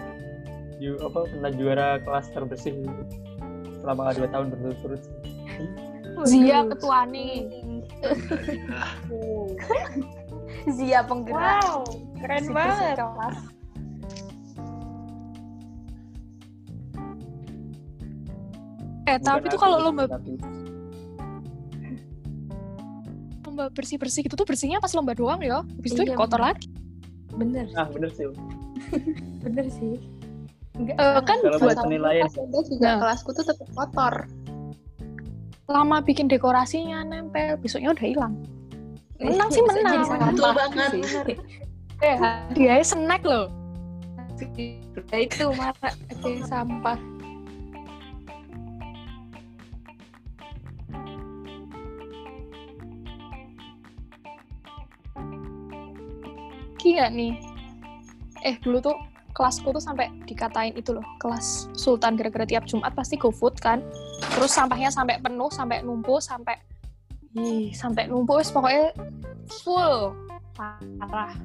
ju 0.78 0.94
apa 1.02 1.26
pernah 1.26 1.50
juara 1.50 1.88
kelas 2.06 2.30
terbersih 2.30 2.86
selama 3.82 4.14
dua 4.14 4.30
tahun 4.30 4.54
berturut-turut. 4.54 5.02
Zia 6.22 6.62
ketua 6.70 7.02
nih. 7.10 7.50
Zia 10.76 11.02
penggerak. 11.02 11.66
Wow, 11.66 11.82
keren 12.22 12.46
banget. 12.54 12.96
kelas. 13.02 13.38
Eh, 19.06 19.18
tapi 19.18 19.46
Bukan 19.46 19.48
tuh 19.48 19.56
aku, 19.56 19.62
kalau 19.62 19.78
lomba 19.80 20.04
tapi 20.06 20.32
lomba 23.46 23.64
bersih-bersih 23.70 24.26
gitu 24.26 24.34
tuh 24.34 24.44
bersihnya 24.44 24.78
pas 24.78 24.90
lomba 24.92 25.14
doang 25.14 25.40
ya. 25.40 25.62
Habis 25.62 25.90
itu 25.94 26.02
Iya, 26.04 26.18
kotor 26.18 26.36
bener. 26.36 26.48
lagi. 26.52 26.66
Bener, 27.32 27.66
ah 27.74 27.86
bener 27.88 28.10
sih. 28.12 28.26
bener 29.40 29.66
sih. 29.70 29.94
Enggak, 30.76 30.96
Eh, 30.98 31.20
kan 31.24 31.38
Kalau 31.40 31.56
buat 31.56 31.76
penilaian 31.78 32.28
juga 32.28 32.84
Nah. 32.84 32.96
kelasku 33.00 33.30
tuh 33.32 33.44
tetap 33.44 33.68
kotor. 33.72 34.14
lama 35.66 35.98
bikin 35.98 36.30
dekorasinya 36.30 37.02
nempel, 37.02 37.58
besoknya 37.58 37.90
udah 37.90 38.06
hilang. 38.06 38.34
Menang 39.18 39.50
sih 39.50 39.58
Bisa 39.58 39.74
menang. 39.74 39.98
jadi 39.98 40.30
Betul 40.30 40.50
banget. 40.54 40.90
Eh, 42.04 42.14
hadiahnya 42.14 42.84
snack 42.84 43.22
loh. 43.24 43.48
Itu 45.10 45.50
marah 45.50 45.90
kayak 46.14 46.44
sampah. 46.44 46.94
Gila 56.96 57.12
nih. 57.12 57.36
Eh, 58.40 58.56
dulu 58.64 58.80
tuh 58.80 58.96
kelasku 59.36 59.68
tuh 59.68 59.84
sampai 59.84 60.08
dikatain 60.24 60.72
itu 60.80 60.96
loh, 60.96 61.04
kelas 61.20 61.68
Sultan 61.76 62.16
gara-gara 62.16 62.48
tiap 62.48 62.64
Jumat 62.64 62.96
pasti 62.96 63.20
GoFood 63.20 63.60
kan. 63.60 63.84
Terus 64.32 64.48
sampahnya 64.56 64.88
sampai 64.88 65.20
penuh, 65.20 65.52
sampai 65.52 65.84
numpuk, 65.84 66.24
sampai 66.24 66.56
Ih, 67.36 67.68
sampai 67.76 68.08
numpuk 68.08 68.40
wis 68.40 68.48
pokoknya 68.48 68.96
full. 69.60 70.16
Parah. 70.56 71.36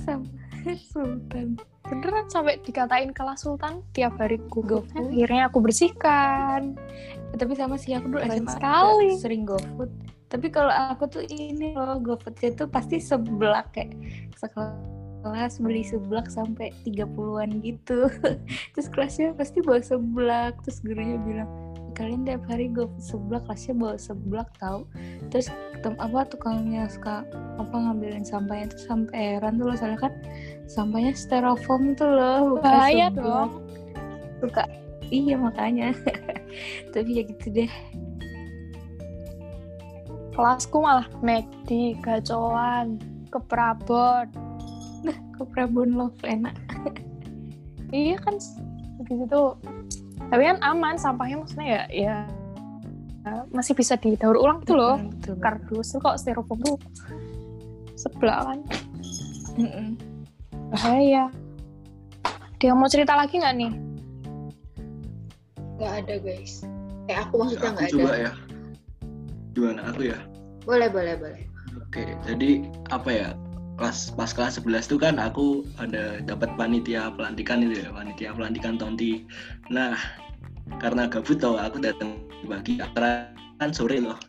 Sampah 0.00 0.76
Sultan. 0.80 1.60
Beneran 1.84 2.24
sampai 2.32 2.56
dikatain 2.64 3.12
kelas 3.12 3.44
Sultan 3.44 3.84
tiap 3.92 4.16
hari. 4.16 4.40
GoFood. 4.48 5.12
Akhirnya 5.12 5.52
aku 5.52 5.60
bersihkan. 5.60 6.72
Tapi 7.36 7.52
sama 7.52 7.76
sih 7.76 7.92
aku 7.92 8.16
dulu 8.16 8.24
SMA 8.24 8.48
sekali. 8.48 9.12
sering 9.20 9.44
GoFood. 9.44 9.92
Tapi 10.30 10.46
kalau 10.46 10.70
aku 10.70 11.10
tuh 11.10 11.24
ini 11.26 11.74
loh 11.74 11.98
GoFoodnya 11.98 12.54
tuh 12.54 12.70
pasti 12.70 13.02
seblak 13.02 13.74
kayak 13.74 13.98
sekelas 14.38 15.58
beli 15.58 15.82
seblak 15.82 16.30
sampai 16.30 16.70
30-an 16.86 17.58
gitu. 17.60 18.06
Terus 18.72 18.88
kelasnya 18.94 19.34
pasti 19.34 19.58
bawa 19.58 19.82
seblak. 19.82 20.54
Terus 20.62 20.78
gurunya 20.86 21.18
bilang, 21.18 21.50
kalian 21.98 22.22
tiap 22.22 22.46
hari 22.46 22.70
GoFood 22.70 23.02
seblak, 23.02 23.42
kelasnya 23.50 23.74
bawa 23.74 23.96
seblak 23.98 24.48
tahu. 24.62 24.86
Terus 25.34 25.50
tem 25.80 25.96
apa 25.96 26.28
tukangnya 26.28 26.86
suka 26.86 27.24
apa 27.56 27.72
ngambilin 27.74 28.24
sampahnya 28.24 28.70
tuh 28.70 28.80
sampai 28.84 29.16
heran 29.36 29.56
tuh 29.56 29.72
loh 29.72 29.76
soalnya 29.76 30.00
kan 30.08 30.12
sampahnya 30.68 31.12
styrofoam 31.16 31.96
tuh 31.96 32.08
loh 32.08 32.56
bukan 32.56 32.68
Bahaya 32.68 33.08
seblak. 33.08 33.24
dong. 33.24 33.50
suka 34.40 34.64
iya 35.08 35.34
makanya 35.40 35.88
tapi 36.92 37.10
ya 37.16 37.22
gitu 37.24 37.46
deh 37.48 37.72
Kelasku 40.30 40.78
malah 40.80 41.06
McD, 41.20 41.98
gacoan, 42.00 43.00
keprabon. 43.28 44.30
ke 45.40 45.42
Prabon 45.48 45.96
Love 45.96 46.20
enak 46.24 46.52
Iya 47.90 48.20
kan 48.20 48.36
habis 49.00 49.18
itu 49.24 49.42
tapi 50.28 50.42
kan 50.46 50.60
aman 50.62 50.94
sampahnya 51.00 51.42
maksudnya 51.42 51.66
ya 51.66 51.82
ya 51.90 52.16
ya, 53.24 53.32
masih 53.50 53.74
bisa 53.74 53.98
didaur 53.98 54.36
ulang 54.38 54.62
gitu 54.62 54.78
loh. 54.78 55.00
Mm, 55.00 55.10
betul 55.16 55.34
Kardus 55.42 55.88
tuh 55.90 55.98
kok 55.98 56.20
styrofoam 56.20 56.60
tuh 56.62 56.78
sebelah 57.98 58.46
kan 58.46 58.60
bahaya. 60.70 61.26
Dia 62.60 62.76
mau 62.76 62.86
cerita 62.86 63.18
lagi 63.18 63.40
nggak 63.40 63.54
nih? 63.58 63.72
Nggak 65.80 65.92
ada 66.04 66.14
guys. 66.22 66.62
Eh 67.10 67.16
aku 67.18 67.34
maksudnya 67.42 67.74
nggak 67.74 67.88
ada. 67.90 67.96
coba 67.96 68.14
ya. 68.14 68.32
Gimana 69.54 69.90
aku 69.90 70.10
ya? 70.10 70.18
Boleh 70.64 70.88
boleh 70.92 71.14
boleh. 71.18 71.42
Oke, 71.86 72.14
jadi 72.26 72.66
apa 72.94 73.10
ya? 73.10 73.28
Kelas 73.80 74.12
pas 74.12 74.28
kelas 74.36 74.60
11 74.60 74.92
tuh 74.92 75.00
kan 75.00 75.16
aku 75.16 75.64
ada 75.80 76.20
dapat 76.20 76.52
panitia 76.60 77.08
pelantikan 77.16 77.64
itu 77.64 77.80
ya, 77.80 77.88
panitia 77.88 78.36
pelantikan 78.36 78.76
Tonti. 78.76 79.24
Nah, 79.72 79.96
karena 80.78 81.08
gabut 81.08 81.40
tau 81.40 81.56
aku 81.56 81.80
datang 81.80 82.28
pagi 82.44 82.76
acara 82.76 83.32
kan 83.56 83.72
sore 83.72 83.98
loh. 84.04 84.20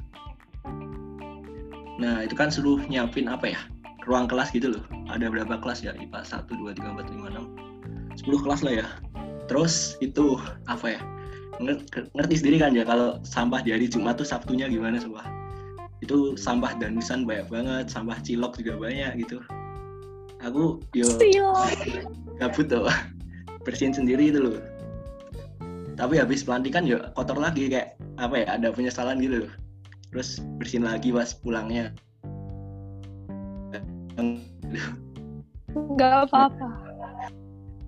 Nah, 2.01 2.25
itu 2.25 2.33
kan 2.33 2.49
suruh 2.49 2.81
nyiapin 2.87 3.29
apa 3.29 3.53
ya? 3.53 3.61
Ruang 4.09 4.25
kelas 4.25 4.49
gitu 4.55 4.73
loh. 4.73 4.83
Ada 5.11 5.29
berapa 5.29 5.61
kelas 5.61 5.85
ya? 5.85 5.93
IPA 5.93 6.25
1 6.25 6.49
2 6.49 6.73
3 6.79 6.97
4 6.97 7.13
5 7.13 7.29
6. 8.17 8.25
10 8.25 8.43
kelas 8.47 8.61
lah 8.65 8.73
ya. 8.81 8.87
Terus 9.45 9.99
itu 10.01 10.39
apa 10.65 10.97
ya? 10.97 11.01
Nger- 11.59 11.83
ngerti 12.15 12.35
sendiri 12.39 12.57
kan 12.63 12.71
ya 12.71 12.87
kalau 12.87 13.19
sampah 13.27 13.59
di 13.59 13.75
hari 13.75 13.91
Jumat 13.91 14.15
tuh 14.15 14.27
Sabtunya 14.27 14.71
gimana 14.71 15.01
semua 15.01 15.25
itu 16.01 16.33
sampah 16.33 16.73
danusan 16.81 17.29
banyak 17.29 17.47
banget 17.47 17.85
sampah 17.87 18.17
cilok 18.25 18.57
juga 18.57 18.73
banyak 18.81 19.21
gitu. 19.21 19.37
Aku 20.41 20.81
yo 20.97 21.05
gabut 22.41 22.65
tuh 22.65 22.89
bersihin 23.61 23.93
sendiri 23.93 24.33
itu 24.33 24.41
loh. 24.41 24.57
Tapi 25.93 26.17
habis 26.17 26.41
pelantikan 26.41 26.89
ya 26.89 27.13
kotor 27.13 27.37
lagi 27.37 27.69
kayak 27.69 27.93
apa 28.17 28.41
ya 28.41 28.47
ada 28.57 28.73
penyesalan 28.73 29.21
gitu 29.21 29.45
loh. 29.45 29.53
Terus 30.09 30.41
bersihin 30.57 30.89
lagi 30.89 31.13
pas 31.13 31.37
pulangnya. 31.37 31.93
Nggak 35.71 36.27
apa-apa. 36.27 36.69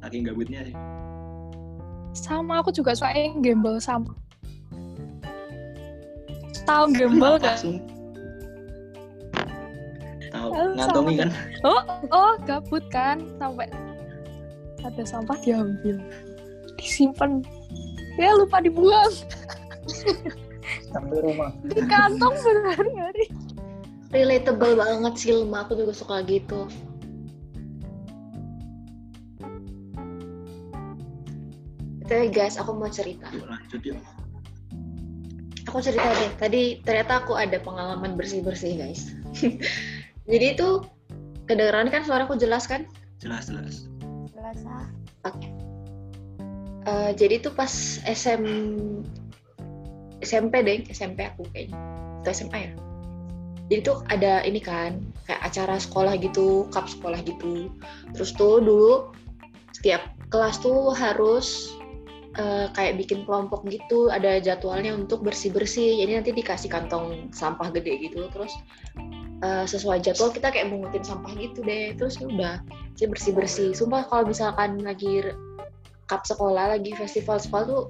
saking 0.03 0.27
gabutnya 0.27 0.67
sih 0.67 0.75
Sama 2.13 2.61
aku 2.61 2.69
juga 2.69 2.93
suka 2.93 3.11
yang 3.13 3.41
gembel 3.41 3.81
sampah. 3.81 4.13
Tahu 6.63 6.95
gembel 6.95 7.35
kan? 7.41 7.59
langsung 7.59 7.75
tahu 10.33 10.49
ngantongi 10.73 11.13
sama. 11.13 11.21
kan 11.21 11.29
Oh, 11.61 11.81
oh 12.09 12.33
gabut 12.47 12.83
kan 12.89 13.17
sampai 13.37 13.67
ada 14.83 15.03
sampah 15.07 15.37
diambil, 15.43 15.95
disimpan. 16.75 17.39
Ya 18.19 18.35
lupa 18.35 18.61
dibuang 18.61 19.09
sampai 20.93 21.17
rumah. 21.23 21.49
di 21.65 21.81
kantong 21.87 22.35
berhari-hari. 22.39 23.25
Relatable 24.13 24.77
banget 24.77 25.13
sih 25.17 25.33
Lema, 25.33 25.65
aku 25.65 25.73
juga 25.73 25.93
suka 25.95 26.21
gitu. 26.29 26.69
Oke 32.03 32.27
guys, 32.35 32.59
aku 32.59 32.75
mau 32.75 32.91
cerita. 32.91 33.31
yuk 33.31 33.47
lanjut 33.47 33.81
yuk 33.83 33.97
Aku 35.71 35.79
cerita 35.79 36.03
deh. 36.03 36.31
Tadi 36.35 36.83
ternyata 36.83 37.23
aku 37.23 37.39
ada 37.39 37.57
pengalaman 37.63 38.19
bersih-bersih 38.19 38.75
guys. 38.75 39.15
Jadi 40.31 40.45
itu 40.59 40.83
kedengeran 41.47 41.87
kan 41.87 42.03
suaraku 42.03 42.35
jelas 42.35 42.67
kan? 42.67 42.83
jelas 43.23 43.47
jelas 43.47 43.87
Selasa. 44.35 44.91
Eh, 46.83 47.11
jadi 47.15 47.39
itu 47.39 47.47
pas 47.55 47.71
SM 48.03 48.43
SMP 50.19 50.53
deh, 50.63 50.83
SMP 50.91 51.23
aku 51.23 51.47
kayaknya. 51.55 51.79
Atau 52.23 52.31
SMA 52.35 52.59
ya. 52.59 52.71
Jadi 53.71 53.79
tuh 53.87 53.97
ada 54.11 54.43
ini 54.43 54.59
kan, 54.59 54.99
kayak 55.23 55.39
acara 55.47 55.79
sekolah 55.79 56.19
gitu, 56.19 56.67
cup 56.75 56.91
sekolah 56.91 57.23
gitu. 57.23 57.71
Terus 58.11 58.35
tuh 58.35 58.59
dulu 58.59 59.15
setiap 59.71 60.11
kelas 60.27 60.59
tuh 60.59 60.91
harus 60.91 61.71
eh, 62.37 62.67
kayak 62.73 62.99
bikin 62.99 63.25
kelompok 63.25 63.65
gitu, 63.69 64.09
ada 64.09 64.39
jadwalnya 64.41 64.93
untuk 64.93 65.21
bersih-bersih. 65.25 66.01
Jadi 66.03 66.11
nanti 66.17 66.31
dikasih 66.33 66.69
kantong 66.69 67.29
sampah 67.33 67.69
gede 67.73 68.09
gitu, 68.09 68.29
terus 68.33 68.53
eh, 69.43 69.65
sesuai 69.65 70.01
jadwal 70.01 70.33
kita 70.33 70.49
kayak 70.53 70.69
mungutin 70.69 71.05
sampah 71.05 71.31
gitu 71.37 71.61
deh. 71.61 71.93
Terus 71.97 72.17
ya 72.17 72.25
udah, 72.29 72.55
sih 72.97 73.07
bersih-bersih. 73.09 73.77
Sumpah 73.77 74.07
kalau 74.09 74.29
misalkan 74.29 74.81
lagi 74.81 75.33
cup 76.07 76.27
sekolah 76.27 76.77
lagi 76.77 76.91
festival 76.93 77.39
sekolah 77.39 77.65
tuh 77.65 77.83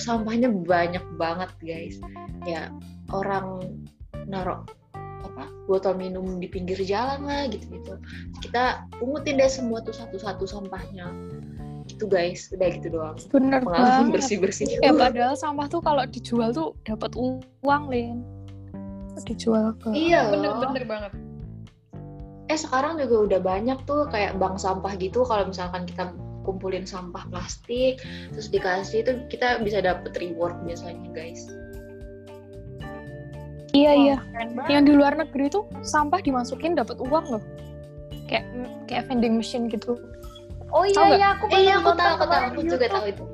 sampahnya 0.00 0.48
banyak 0.48 1.04
banget 1.20 1.50
guys 1.60 2.00
ya 2.48 2.72
orang 3.12 3.60
naruh 4.24 4.64
apa 5.22 5.44
botol 5.68 5.94
minum 5.96 6.40
di 6.40 6.48
pinggir 6.48 6.80
jalan 6.80 7.28
lah 7.28 7.44
gitu 7.52 7.68
gitu 7.68 7.94
kita 8.40 8.88
pungutin 8.96 9.36
deh 9.36 9.50
semua 9.50 9.84
tuh 9.84 9.92
satu-satu 9.92 10.48
sampahnya 10.48 11.12
gitu 12.02 12.10
guys 12.10 12.50
udah 12.50 12.68
gitu 12.74 12.88
doang 12.90 13.14
Bener 13.30 13.62
pengalaman 13.62 14.10
banget. 14.10 14.14
bersih 14.18 14.36
bersih 14.42 14.66
Ya 14.82 14.90
padahal 14.90 15.38
sampah 15.38 15.70
tuh 15.70 15.78
kalau 15.78 16.02
dijual 16.10 16.50
tuh 16.50 16.74
dapat 16.82 17.14
uang, 17.14 17.82
Lin. 17.86 18.26
Dijual 19.22 19.70
ke 19.78 19.94
iya 19.94 20.26
bener 20.34 20.50
bener 20.58 20.82
banget 20.82 21.12
eh 22.50 22.58
sekarang 22.58 22.98
juga 22.98 23.16
udah 23.30 23.40
banyak 23.40 23.78
tuh 23.86 24.10
kayak 24.10 24.34
bank 24.40 24.58
sampah 24.58 24.98
gitu 24.98 25.22
kalau 25.22 25.46
misalkan 25.46 25.86
kita 25.86 26.10
kumpulin 26.42 26.82
sampah 26.82 27.22
plastik 27.30 28.02
terus 28.34 28.50
dikasih 28.50 29.06
itu 29.06 29.12
kita 29.30 29.62
bisa 29.62 29.78
dapet 29.78 30.10
reward 30.18 30.58
biasanya 30.66 31.06
guys 31.14 31.46
Iya 33.72 33.92
iya. 33.96 34.16
Keren 34.20 34.52
banget. 34.52 34.68
Yang 34.68 34.82
di 34.84 34.92
luar 35.00 35.12
negeri 35.16 35.46
tuh 35.48 35.64
sampah 35.80 36.20
dimasukin 36.20 36.76
dapat 36.76 37.00
uang 37.00 37.24
loh. 37.24 37.42
Kayak 38.28 38.44
kayak 38.84 39.08
vending 39.08 39.40
machine 39.40 39.64
gitu. 39.72 39.96
Oh 40.72 40.82
iya 40.82 41.02
iya 41.12 41.26
aku 41.36 41.44
eh 41.46 41.60
iya 41.62 41.76
pernah 41.76 41.76
aku 41.76 41.84
nonton 41.84 41.98
tahu 41.98 42.10
aku 42.10 42.24
tahu 42.24 42.42
aku 42.42 42.60
juga 42.66 42.86
tahu 42.88 43.06
itu 43.06 43.24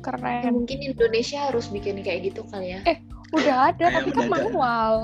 Ya, 0.00 0.16
Keren. 0.16 0.52
mungkin 0.56 0.78
Indonesia 0.82 1.38
harus 1.44 1.68
bikin 1.68 2.00
kayak 2.00 2.20
gitu 2.26 2.40
kali 2.46 2.72
ya 2.72 2.80
Eh, 2.84 2.98
Udah 3.30 3.68
ada 3.68 3.84
Kayak 3.84 3.94
tapi 4.00 4.10
kan 4.10 4.26
manual. 4.26 4.94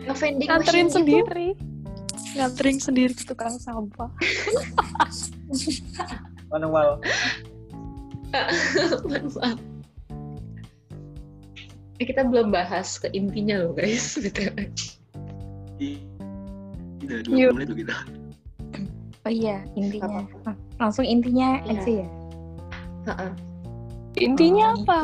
yang 0.00 0.14
vending 0.14 0.48
Nganterin 0.48 0.82
gitu 0.82 0.94
sendiri. 0.96 1.48
Nganterin 2.32 2.78
sendiri 2.78 3.12
ke 3.12 3.24
tukang 3.24 3.54
sampah. 3.54 4.10
manual 6.50 6.98
manual 9.06 9.54
Eh, 11.96 12.02
kita 12.02 12.24
belum 12.24 12.48
bahas 12.48 12.96
ke 12.96 13.12
intinya 13.12 13.60
loh 13.60 13.70
guys 13.70 14.16
BTW. 14.16 14.56
Udah 17.00 17.18
Yuk. 17.26 17.52
20 17.52 17.56
menit 17.56 17.68
loh 17.68 17.78
kita. 17.78 17.96
Oh 19.20 19.28
iya, 19.28 19.60
intinya. 19.76 20.24
Apa-apa. 20.24 20.48
Ah, 20.48 20.56
Langsung 20.80 21.04
intinya 21.04 21.60
Iya. 21.68 21.76
aja 21.76 21.90
ya. 21.92 22.08
Heeh. 23.04 23.32
Intinya 24.16 24.66
Oh, 24.72 24.80
apa? 24.80 24.98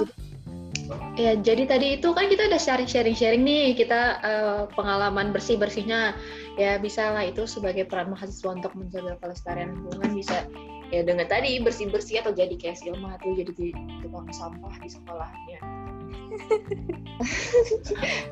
Ya, 1.21 1.37
jadi 1.37 1.69
tadi 1.69 2.01
itu 2.01 2.09
kan 2.17 2.25
kita 2.25 2.49
udah 2.49 2.57
sharing-sharing-sharing 2.57 3.45
nih, 3.45 3.77
kita 3.77 4.01
eh, 4.25 4.61
pengalaman 4.73 5.37
bersih-bersihnya. 5.37 6.17
Ya, 6.57 6.81
bisa 6.81 7.13
lah 7.13 7.29
itu 7.29 7.45
sebagai 7.45 7.85
peran 7.85 8.09
mahasiswa 8.09 8.57
untuk 8.57 8.73
menjaga 8.73 9.21
kelestarian 9.21 9.77
lingkungan 9.77 10.17
bisa 10.17 10.49
ya 10.89 11.05
dengan 11.05 11.29
tadi 11.29 11.61
bersih-bersih 11.61 12.25
atau 12.25 12.33
jadi 12.33 12.57
kayak 12.57 12.81
Silma 12.81 13.21
tuh 13.21 13.37
jadi 13.37 13.53
di 13.53 13.75
tukang 14.01 14.33
sampah 14.33 14.75
di 14.81 14.89
sekolahnya. 14.89 15.59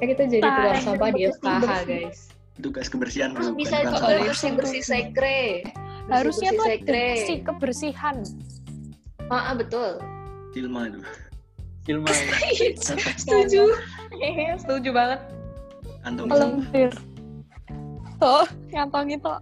ya 0.01 0.05
kita 0.17 0.23
jadi 0.33 0.41
tukang 0.41 0.81
sampah 0.81 1.09
di 1.13 1.21
FKH, 1.29 1.69
guys. 1.85 2.34
Tugas 2.63 2.87
kebersihan 2.87 3.35
Terus 3.35 3.51
bukan 3.51 3.59
bisa 3.59 3.77
juga 3.83 3.99
sampah. 3.99 4.23
bersih-bersih 4.31 4.83
sekre. 4.87 5.43
Harusnya 6.07 6.51
tuh 6.55 6.67
si 7.27 7.35
kebersihan. 7.43 8.17
Ah, 9.33 9.51
ah, 9.51 9.55
betul. 9.57 9.99
Silma 10.55 10.87
tuh. 10.93 11.05
Silma 11.89 12.09
Setuju. 13.21 13.75
Setuju 14.61 14.91
banget. 14.95 15.21
Kantong 16.05 16.63
bir. 16.71 16.93
Tuh, 18.21 18.47
ngantong 18.71 19.17
itu. 19.17 19.35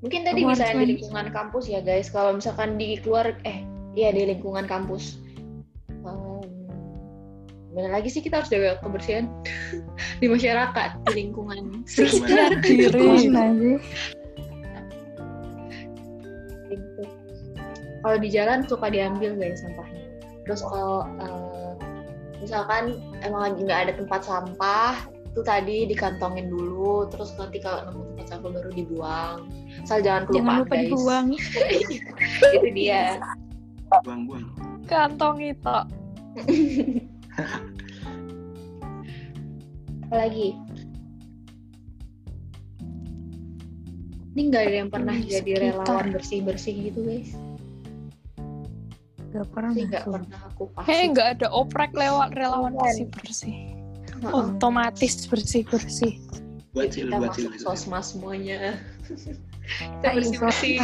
Mungkin 0.00 0.20
tadi 0.24 0.40
Kamu 0.44 0.50
bisa 0.52 0.64
di 0.76 0.84
lingkungan 0.96 1.26
kampus 1.32 1.64
ya 1.68 1.80
guys. 1.80 2.08
Kalau 2.12 2.36
misalkan 2.36 2.76
di 2.76 3.00
keluar, 3.00 3.36
eh, 3.44 3.64
iya 3.96 4.12
di 4.12 4.28
lingkungan 4.28 4.64
kampus. 4.68 5.20
Bener 7.74 7.90
lagi 7.90 8.06
sih 8.06 8.22
kita 8.22 8.38
harus 8.38 8.50
jaga 8.54 8.78
kebersihan 8.78 9.26
di 10.22 10.26
masyarakat, 10.30 10.90
di 11.10 11.12
lingkungan 11.26 11.82
Gimana? 11.90 12.62
Diri. 12.62 13.10
Gitu. 16.70 17.02
Kalau 18.04 18.16
di 18.22 18.28
jalan 18.30 18.62
suka 18.70 18.86
diambil 18.94 19.34
guys 19.34 19.58
sampahnya. 19.58 20.06
Terus 20.46 20.62
kalau 20.62 21.02
eh, 21.18 21.72
misalkan 22.38 23.02
emang 23.26 23.50
lagi 23.50 23.58
nggak 23.66 23.80
ada 23.90 23.92
tempat 23.98 24.20
sampah, 24.22 24.94
itu 25.34 25.42
tadi 25.42 25.90
dikantongin 25.90 26.46
dulu. 26.46 27.10
Terus 27.10 27.34
nanti 27.34 27.58
kalau 27.58 27.90
nemu 27.90 28.02
tempat 28.14 28.26
sampah 28.30 28.50
baru 28.54 28.70
dibuang. 28.70 29.38
Asal 29.82 29.98
jangan 29.98 30.30
kelupaan 30.30 30.46
Jangan 30.46 30.62
lupa 30.62 30.74
guys. 30.78 30.84
dibuang. 30.86 31.26
itu 32.54 32.68
dia. 32.70 33.04
Buang-buang. 34.06 34.46
Kantong 34.86 35.36
itu. 35.42 35.78
Apalagi? 40.04 40.54
Ini 44.34 44.50
nggak 44.50 44.62
ada 44.66 44.76
yang 44.82 44.90
pernah 44.90 45.14
Di 45.14 45.30
jadi 45.30 45.50
sekitar. 45.54 45.86
relawan 45.86 46.06
bersih-bersih 46.10 46.74
gitu 46.90 47.00
guys. 47.06 47.30
Gak 49.30 49.46
pernah. 49.50 49.72
Sih 49.74 49.86
nggak 49.86 50.06
pernah 50.10 50.38
aku 50.50 50.64
pasti. 50.74 50.86
Hei, 50.90 51.02
nggak 51.10 51.28
ada 51.38 51.46
oprek 51.54 51.90
lewat 51.94 52.34
relawan 52.34 52.74
bersih 52.74 53.06
bersih. 53.14 53.54
Otomatis 54.30 55.26
bersih 55.30 55.62
bersih. 55.66 56.18
Buat 56.74 56.90
sil, 56.90 57.06
kita 57.06 57.22
buat 57.22 57.34
masuk 57.38 57.54
sosmas 57.62 58.14
semuanya. 58.14 58.78
kita 60.02 60.06
Ayo, 60.10 60.16
bersih-bersih. 60.18 60.78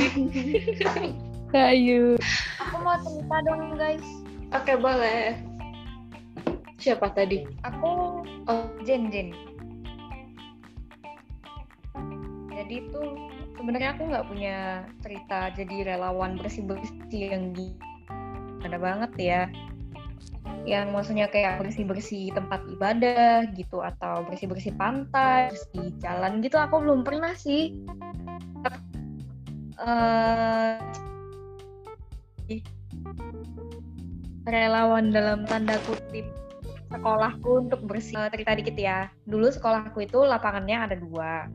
Ayo. 1.51 2.15
Aku 2.63 2.77
mau 2.87 2.95
cerita 3.03 3.37
dong 3.43 3.75
guys. 3.75 4.07
Oke 4.55 4.79
boleh. 4.79 5.50
Siapa 6.81 7.13
tadi? 7.13 7.45
Aku 7.69 8.25
Oh. 8.49 8.65
Jen 8.89 9.13
Jen. 9.13 9.37
Jadi 12.49 12.77
tuh 12.89 13.15
sebenarnya 13.61 13.93
aku 13.93 14.09
nggak 14.09 14.27
punya 14.27 14.89
cerita 15.05 15.53
jadi 15.53 15.93
relawan 15.93 16.41
bersih 16.41 16.65
bersih 16.65 17.37
yang 17.37 17.53
gimana 17.53 18.79
banget 18.81 19.13
ya. 19.21 19.43
Yang 20.65 20.87
maksudnya 20.93 21.27
kayak 21.29 21.61
bersih 21.61 21.85
bersih 21.85 22.25
tempat 22.33 22.65
ibadah 22.73 23.45
gitu 23.53 23.85
atau 23.85 24.25
bersih 24.25 24.49
bersih 24.49 24.73
pantai, 24.73 25.53
bersih 25.53 25.93
jalan 26.01 26.41
gitu 26.41 26.57
aku 26.57 26.81
belum 26.81 27.05
pernah 27.05 27.37
sih. 27.37 27.77
Eh, 29.81 30.75
relawan 34.49 35.13
dalam 35.13 35.45
tanda 35.49 35.77
kutip 35.85 36.29
sekolahku 36.91 37.67
untuk 37.67 37.81
bersih. 37.87 38.19
Eh, 38.19 38.31
cerita 38.35 38.53
dikit 38.59 38.77
ya. 38.77 39.09
Dulu 39.25 39.49
sekolahku 39.49 40.03
itu 40.03 40.19
lapangannya 40.27 40.77
ada 40.91 40.97
dua. 40.99 41.47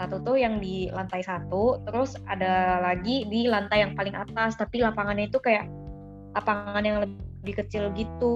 Satu 0.00 0.24
tuh 0.24 0.40
yang 0.40 0.58
di 0.58 0.88
lantai 0.88 1.20
satu 1.20 1.84
terus 1.84 2.16
ada 2.26 2.80
lagi 2.80 3.28
di 3.28 3.46
lantai 3.46 3.84
yang 3.84 3.92
paling 3.92 4.16
atas. 4.16 4.56
Tapi 4.56 4.80
lapangannya 4.80 5.28
itu 5.28 5.38
kayak 5.38 5.68
lapangan 6.32 6.82
yang 6.82 6.98
lebih 7.04 7.54
kecil 7.60 7.92
gitu 7.92 8.34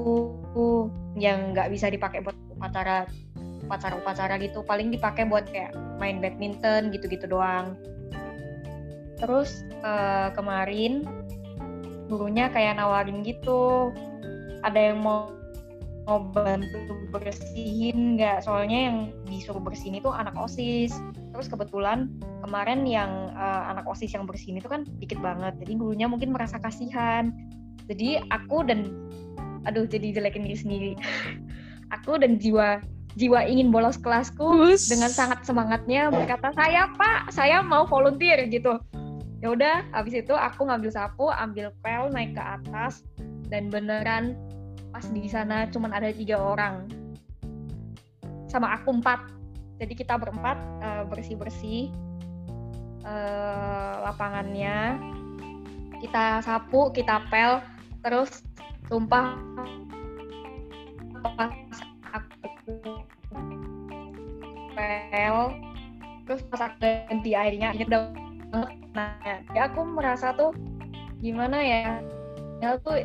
yang 1.16 1.57
nggak 1.57 1.72
bisa 1.72 1.88
dipakai 1.88 2.20
buat 2.20 2.37
upacara 2.53 3.09
upacara 3.64 3.94
upacara 3.99 4.35
gitu. 4.38 4.61
Paling 4.62 4.92
dipakai 4.92 5.25
buat 5.27 5.49
kayak 5.49 5.72
main 5.96 6.20
badminton 6.20 6.92
gitu-gitu 6.92 7.25
doang. 7.27 7.75
Terus 9.16 9.64
eh, 9.81 10.29
kemarin 10.37 11.09
gurunya 12.07 12.46
kayak 12.53 12.79
nawarin 12.79 13.27
gitu 13.27 13.90
ada 14.62 14.92
yang 14.92 15.03
mau 15.03 15.37
mau 16.07 16.23
bantu 16.31 16.95
bersihin 17.11 18.14
nggak? 18.16 18.47
Soalnya 18.47 18.79
yang 18.90 18.97
disuruh 19.27 19.61
bersihin 19.61 19.99
itu 19.99 20.09
anak 20.09 20.38
osis. 20.38 20.95
Terus 21.35 21.51
kebetulan 21.51 22.09
kemarin 22.47 22.87
yang 22.87 23.35
eh, 23.35 23.62
anak 23.75 23.85
osis 23.90 24.14
yang 24.14 24.25
bersihin 24.25 24.62
itu 24.62 24.71
kan 24.71 24.87
dikit 25.03 25.19
banget. 25.19 25.59
Jadi 25.61 25.73
gurunya 25.77 26.07
mungkin 26.07 26.31
merasa 26.31 26.62
kasihan. 26.62 27.35
Jadi 27.90 28.23
aku 28.31 28.66
dan 28.66 28.90
aduh 29.66 29.85
jadi 29.85 30.14
jelekin 30.14 30.47
diri 30.47 30.59
sendiri. 30.59 30.92
Aku 32.03 32.19
dan 32.19 32.42
jiwa 32.42 32.83
jiwa 33.14 33.47
ingin 33.47 33.71
bolos 33.71 33.97
kelasku 33.97 34.42
Bus. 34.42 34.90
dengan 34.90 35.07
sangat 35.07 35.47
semangatnya 35.47 36.11
berkata 36.12 36.53
saya 36.53 36.90
pak 36.99 37.31
saya 37.31 37.62
mau 37.62 37.87
volunteer 37.87 38.42
gitu. 38.51 38.79
Ya 39.38 39.55
udah 39.55 39.87
habis 39.95 40.19
itu 40.19 40.35
aku 40.35 40.66
ngambil 40.66 40.90
sapu 40.90 41.31
ambil 41.31 41.71
pel 41.81 42.11
naik 42.11 42.35
ke 42.35 42.42
atas 42.42 43.07
dan 43.47 43.71
beneran 43.71 44.35
pas 44.97 45.13
di 45.13 45.29
sana 45.29 45.69
cuman 45.69 45.93
ada 45.93 46.09
tiga 46.09 46.41
orang. 46.41 46.89
Sama 48.49 48.81
aku 48.81 48.97
empat. 48.97 49.29
Jadi 49.77 49.93
kita 49.93 50.17
berempat 50.17 50.57
bersih 51.13 51.37
bersih 51.37 51.93
lapangannya. 54.01 54.97
Kita 56.01 56.41
sapu 56.41 56.89
kita 56.97 57.29
pel 57.29 57.61
terus 58.01 58.41
tumpah. 58.89 59.37
Pas 61.21 61.53
aku 62.17 62.73
pel 64.73 65.53
terus 66.25 66.41
pas 66.49 66.73
aku 66.73 66.89
ganti 67.13 67.37
airnya 67.37 67.77
inget 67.77 67.93
banget. 67.93 68.73
Nah 68.97 69.13
ya 69.53 69.69
aku 69.69 69.85
merasa 69.93 70.33
tuh 70.33 70.57
gimana 71.21 71.61
ya? 71.61 72.01
Ya 72.65 72.81
tuh 72.81 73.05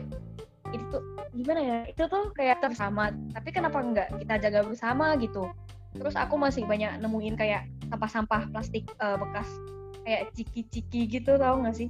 itu 0.72 0.98
gimana 1.32 1.62
ya 1.64 1.80
itu 1.88 2.04
tuh 2.12 2.36
kayak 2.36 2.60
bersama 2.60 3.12
tapi 3.32 3.50
kenapa 3.56 3.80
enggak 3.80 4.08
kita 4.20 4.36
jaga 4.40 4.60
bersama 4.68 5.16
gitu 5.16 5.48
terus 5.96 6.16
aku 6.16 6.36
masih 6.36 6.64
banyak 6.68 7.00
nemuin 7.00 7.36
kayak 7.40 7.68
sampah-sampah 7.88 8.52
plastik 8.52 8.88
eh, 9.00 9.18
bekas 9.20 9.48
kayak 10.04 10.32
ciki-ciki 10.36 11.08
gitu 11.08 11.36
tau 11.40 11.60
gak 11.64 11.76
sih 11.76 11.88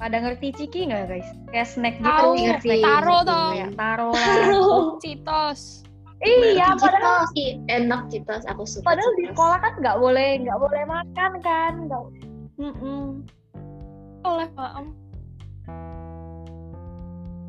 pada 0.00 0.18
ngerti 0.18 0.50
ciki 0.56 0.90
nggak 0.90 1.04
guys 1.06 1.28
kayak 1.54 1.68
snack 1.68 1.96
gitu 2.00 2.10
snack 2.10 2.58
ngerti. 2.58 2.82
taro 2.82 3.16
gitu. 3.22 3.30
toh. 3.30 3.48
kayak 3.54 3.72
taro 3.78 4.08
lah 4.10 4.36
Citos. 5.02 5.60
Iya, 6.22 6.78
padahal 6.78 7.26
Citos, 7.26 7.30
ih, 7.34 7.52
enak 7.66 8.02
Citos, 8.10 8.42
aku 8.46 8.62
suka 8.62 8.94
padahal 8.94 9.10
di 9.14 9.26
Citos. 9.26 9.30
sekolah 9.34 9.58
kan 9.62 9.72
nggak 9.78 9.96
boleh 9.98 10.28
nggak 10.42 10.58
boleh 10.58 10.82
makan 10.86 11.32
kan 11.42 11.72
nggak 11.86 12.02
Mm-mm. 12.62 13.26
oleh 14.22 14.48
maem 14.54 14.86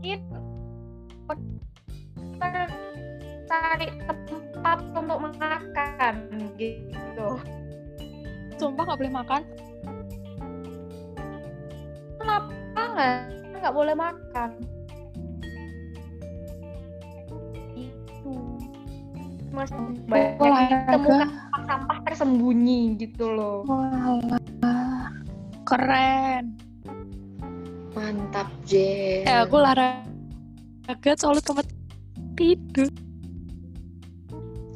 Itu 0.04 0.38
cari 3.54 3.88
tempat 4.08 4.78
untuk 4.98 5.18
makan 5.38 6.16
gitu. 6.58 7.30
Sumpah 8.58 8.84
nggak 8.88 9.00
boleh 9.02 9.14
makan? 9.14 9.42
Kenapa 12.18 12.82
nggak? 12.94 13.16
Nggak 13.62 13.76
boleh 13.76 13.96
makan. 13.96 14.50
Itu 17.78 18.34
mas 19.54 19.70
banyak 20.10 20.34
yang 20.42 20.50
olahraga. 20.50 20.78
ditemukan 20.90 21.30
sampah 21.70 21.98
tersembunyi 22.10 22.82
gitu 22.98 23.26
loh. 23.30 23.62
Walah, 23.70 25.14
keren. 25.66 26.58
Mantap, 27.94 28.50
Jen. 28.66 29.30
eh 29.30 29.38
aku 29.46 29.62
olahraga 30.84 31.16
soalnya 31.16 31.44
tempat 31.48 31.68
tidur. 32.36 32.92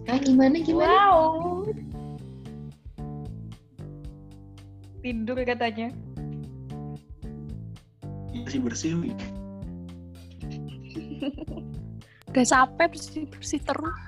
Ah, 0.08 0.15
gimana, 0.24 0.56
gimana? 0.63 0.88
wow. 0.88 1.67
Tidur 5.04 5.36
katanya. 5.43 5.91
Bersih 8.48 8.63
bersih 8.63 8.91
udah 12.32 12.48
capek 12.48 12.88
bersih 12.96 13.28
bersih 13.28 13.60
terus. 13.60 14.00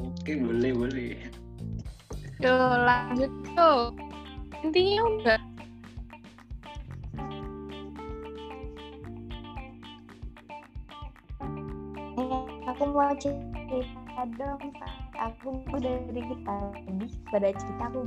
Oke 0.00 0.40
boleh 0.40 0.72
boleh. 0.72 1.20
Tuh 2.40 2.72
lanjut 2.80 3.32
tuh. 3.52 3.92
Intinya 4.64 5.04
udah 5.04 5.40
mau 13.08 13.16
cerita 13.16 14.22
dong 14.36 14.60
aku 15.16 15.48
dari 15.80 16.20
kita 16.20 16.56
tadi 16.76 17.06
pada 17.32 17.48
cerita 17.56 17.84
aku. 17.88 18.00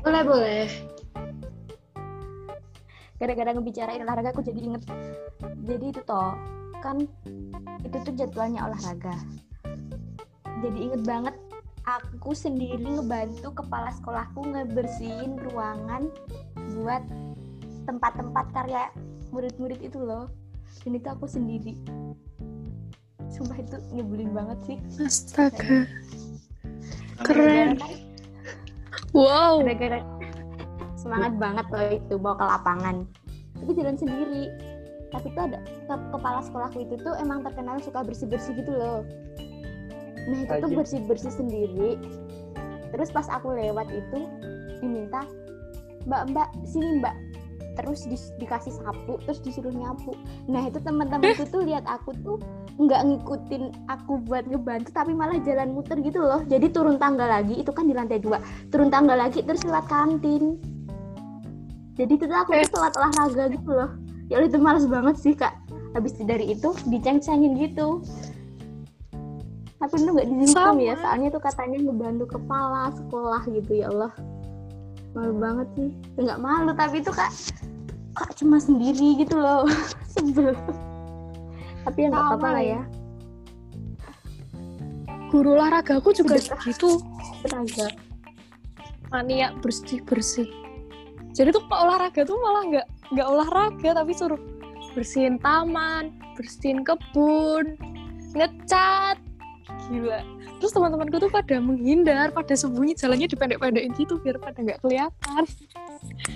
Boleh, 0.00 0.22
boleh. 0.24 0.68
gara-gara 3.20 3.50
ngebicarain 3.52 4.00
olahraga 4.00 4.32
aku 4.32 4.40
jadi 4.40 4.60
inget. 4.64 4.82
Jadi 5.68 5.84
itu 5.92 6.00
toh 6.08 6.32
kan 6.80 7.04
itu 7.84 7.96
tuh 8.00 8.14
jadwalnya 8.16 8.64
olahraga. 8.64 9.12
Jadi 10.64 10.78
inget 10.88 11.02
banget 11.04 11.36
aku 11.84 12.32
sendiri 12.32 12.80
ngebantu 12.80 13.52
kepala 13.52 13.92
sekolahku 13.92 14.40
ngebersihin 14.56 15.36
ruangan 15.52 16.08
buat 16.80 17.04
tempat-tempat 17.84 18.46
karya 18.56 18.88
murid-murid 19.36 19.84
itu 19.84 20.00
loh. 20.00 20.32
Dan 20.80 20.96
itu 20.96 21.08
aku 21.12 21.28
sendiri 21.28 21.76
sumpah 23.38 23.58
itu 23.62 23.76
nyebelin 23.94 24.30
banget 24.34 24.58
sih. 24.66 24.76
Astaga. 24.98 25.86
Keren. 27.22 27.78
kan 27.78 27.94
wow. 29.14 29.62
Gara-gara 29.62 30.02
semangat 30.98 31.32
banget 31.38 31.66
loh 31.70 31.84
itu 31.94 32.14
bawa 32.18 32.34
ke 32.34 32.44
lapangan. 32.44 32.96
Tapi 33.58 33.70
jalan 33.78 33.96
sendiri. 33.96 34.44
Tapi 35.08 35.32
tuh 35.32 35.42
ada 35.48 35.58
ke- 35.64 36.08
kepala 36.12 36.40
sekolahku 36.44 36.84
itu 36.84 36.94
tuh 37.00 37.14
emang 37.16 37.40
terkenal 37.40 37.80
suka 37.80 38.04
bersih 38.04 38.28
bersih 38.28 38.52
gitu 38.58 38.74
loh. 38.74 39.06
Nah 40.28 40.38
itu 40.44 40.54
tuh 40.60 40.70
bersih 40.74 41.00
bersih 41.08 41.32
sendiri. 41.32 41.96
Terus 42.92 43.08
pas 43.08 43.24
aku 43.30 43.56
lewat 43.56 43.88
itu 43.88 44.18
diminta 44.84 45.24
mbak 46.04 46.28
mbak 46.34 46.48
sini 46.68 47.00
mbak. 47.00 47.16
Terus 47.78 48.04
dis- 48.10 48.34
dikasih 48.42 48.74
sapu 48.74 49.16
terus 49.24 49.40
disuruh 49.40 49.72
nyapu. 49.72 50.12
Nah 50.50 50.66
itu 50.68 50.82
teman-temanku 50.82 51.46
tuh 51.48 51.64
lihat 51.64 51.86
aku 51.88 52.12
tuh 52.20 52.36
nggak 52.78 53.00
ngikutin 53.10 53.90
aku 53.90 54.22
buat 54.22 54.46
ngebantu 54.46 54.94
tapi 54.94 55.10
malah 55.10 55.42
jalan 55.42 55.74
muter 55.74 55.98
gitu 55.98 56.22
loh. 56.22 56.46
Jadi 56.46 56.70
turun 56.70 56.94
tangga 56.94 57.26
lagi 57.26 57.58
itu 57.58 57.74
kan 57.74 57.90
di 57.90 57.94
lantai 57.94 58.22
dua. 58.22 58.38
Turun 58.70 58.86
tangga 58.86 59.18
lagi 59.18 59.42
terus 59.42 59.66
lewat 59.66 59.90
kantin. 59.90 60.62
Jadi 61.98 62.12
itu 62.14 62.24
tuh 62.30 62.38
aku 62.38 62.54
tuh 62.54 62.70
telat 62.78 62.94
olahraga 62.94 63.44
gitu 63.50 63.70
loh. 63.74 63.90
Ya 64.30 64.38
itu 64.38 64.62
males 64.62 64.86
banget 64.86 65.18
sih 65.18 65.34
kak. 65.34 65.58
Habis 65.98 66.14
dari 66.22 66.54
itu 66.54 66.70
diceng-cengin 66.86 67.58
gitu. 67.58 68.06
Tapi 69.82 69.94
itu 69.98 70.10
nggak 70.14 70.28
dihukum 70.30 70.78
ya 70.78 70.94
soalnya 71.02 71.28
tuh 71.34 71.42
katanya 71.42 71.78
ngebantu 71.82 72.38
kepala 72.38 72.94
sekolah 72.94 73.42
gitu 73.50 73.82
ya 73.82 73.90
Allah. 73.90 74.14
Malu 75.18 75.34
banget 75.34 75.66
sih. 75.74 75.90
Ya, 76.14 76.20
nggak 76.30 76.40
malu 76.46 76.70
tapi 76.78 77.02
itu 77.02 77.10
kak 77.10 77.34
kak 78.14 78.30
cuma 78.38 78.62
sendiri 78.62 79.18
gitu 79.18 79.34
loh. 79.34 79.66
Sebel 80.14 80.54
tapi 81.88 82.04
ya 82.04 82.08
nggak 82.12 82.24
apa-apa 82.28 82.48
lah 82.52 82.64
ya. 82.76 82.82
guru 85.32 85.56
olahraga 85.56 86.00
aku 86.00 86.12
juga 86.12 86.36
Sedekah. 86.36 86.60
gitu 86.68 86.90
tenaga. 87.44 87.88
Mania 89.08 89.56
bersih 89.64 90.04
bersih 90.04 90.48
jadi 91.32 91.48
tuh 91.54 91.64
kalau 91.70 91.88
olahraga 91.88 92.28
tuh 92.28 92.36
malah 92.40 92.62
nggak 92.68 92.86
nggak 93.16 93.26
olahraga 93.28 93.90
tapi 94.04 94.12
suruh 94.12 94.40
bersihin 94.92 95.40
taman 95.40 96.12
bersihin 96.36 96.84
kebun 96.84 97.78
ngecat. 98.36 99.16
Gila. 99.88 100.20
Terus 100.58 100.74
teman-temanku 100.74 101.22
tuh 101.22 101.30
pada 101.30 101.62
menghindar 101.62 102.34
pada 102.34 102.52
sembunyi 102.58 102.98
jalannya 102.98 103.30
dipendek-pendekin 103.30 103.94
gitu 103.94 104.18
biar 104.18 104.36
pada 104.42 104.58
nggak 104.58 104.82
kelihatan. 104.82 105.44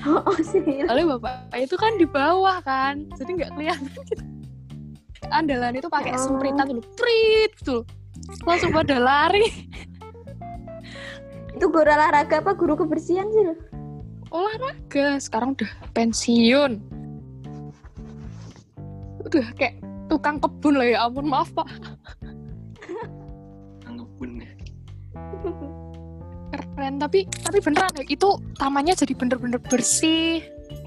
Oh, 0.07 0.23
oh 0.23 0.39
sih. 0.43 0.87
Soalnya 0.87 1.19
bapak 1.19 1.55
itu 1.59 1.75
kan 1.75 1.99
di 1.99 2.07
bawah 2.07 2.63
kan 2.63 3.07
jadi 3.19 3.31
nggak 3.43 3.51
kelihatan 3.59 3.91
gitu 4.07 4.25
andalan 5.31 5.79
itu 5.79 5.87
pakai 5.87 6.17
Oh. 6.17 6.19
sempritan 6.19 6.67
dulu. 6.67 6.83
Prit 6.99 7.53
gitu 7.61 7.87
langsung 8.47 8.75
pada 8.75 8.99
lari. 8.99 9.47
Itu 11.57 11.71
guru 11.71 11.87
olahraga 11.87 12.43
apa 12.43 12.59
guru 12.59 12.75
kebersihan 12.75 13.29
sih 13.31 13.43
lo 13.47 13.55
olahraga. 14.33 15.21
Sekarang 15.21 15.55
udah 15.55 15.71
pensiun. 15.93 16.81
Udah 19.23 19.47
kayak 19.55 19.77
tukang 20.09 20.41
kebun 20.41 20.81
lah 20.81 20.87
ya 20.89 20.99
ampun 21.07 21.29
maaf 21.29 21.53
pak. 21.53 21.69
Anggap 23.89 24.09
pun 24.17 24.41
ya? 24.41 24.49
Keren 26.53 26.97
tapi 26.97 27.29
tapi 27.45 27.59
beneran 27.61 27.93
ya 28.01 28.05
itu 28.09 28.29
tamannya 28.57 28.97
jadi 28.97 29.13
bener-bener 29.13 29.61
bersih 29.61 30.41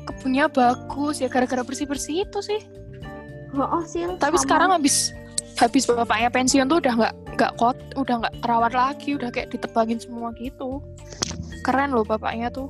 kebunnya 0.06 0.50
bagus 0.50 1.22
ya 1.22 1.30
gara-gara 1.30 1.62
bersih 1.62 1.86
bersih 1.86 2.26
itu 2.26 2.40
sih 2.42 2.62
oh, 3.56 3.80
oh 3.80 3.84
sih 3.88 4.04
tapi 4.20 4.36
sekarang 4.36 4.72
habis 4.72 5.16
habis 5.56 5.88
bapaknya 5.88 6.28
pensiun 6.28 6.68
tuh 6.68 6.84
udah 6.84 6.94
nggak 7.00 7.16
nggak 7.36 7.52
kot 7.60 7.78
udah 7.96 8.16
nggak 8.24 8.36
rawat 8.44 8.76
lagi 8.76 9.16
udah 9.16 9.32
kayak 9.32 9.52
ditebangin 9.52 10.00
semua 10.00 10.36
gitu. 10.36 10.84
Keren 11.64 11.96
loh 11.96 12.04
bapaknya 12.04 12.52
tuh. 12.52 12.68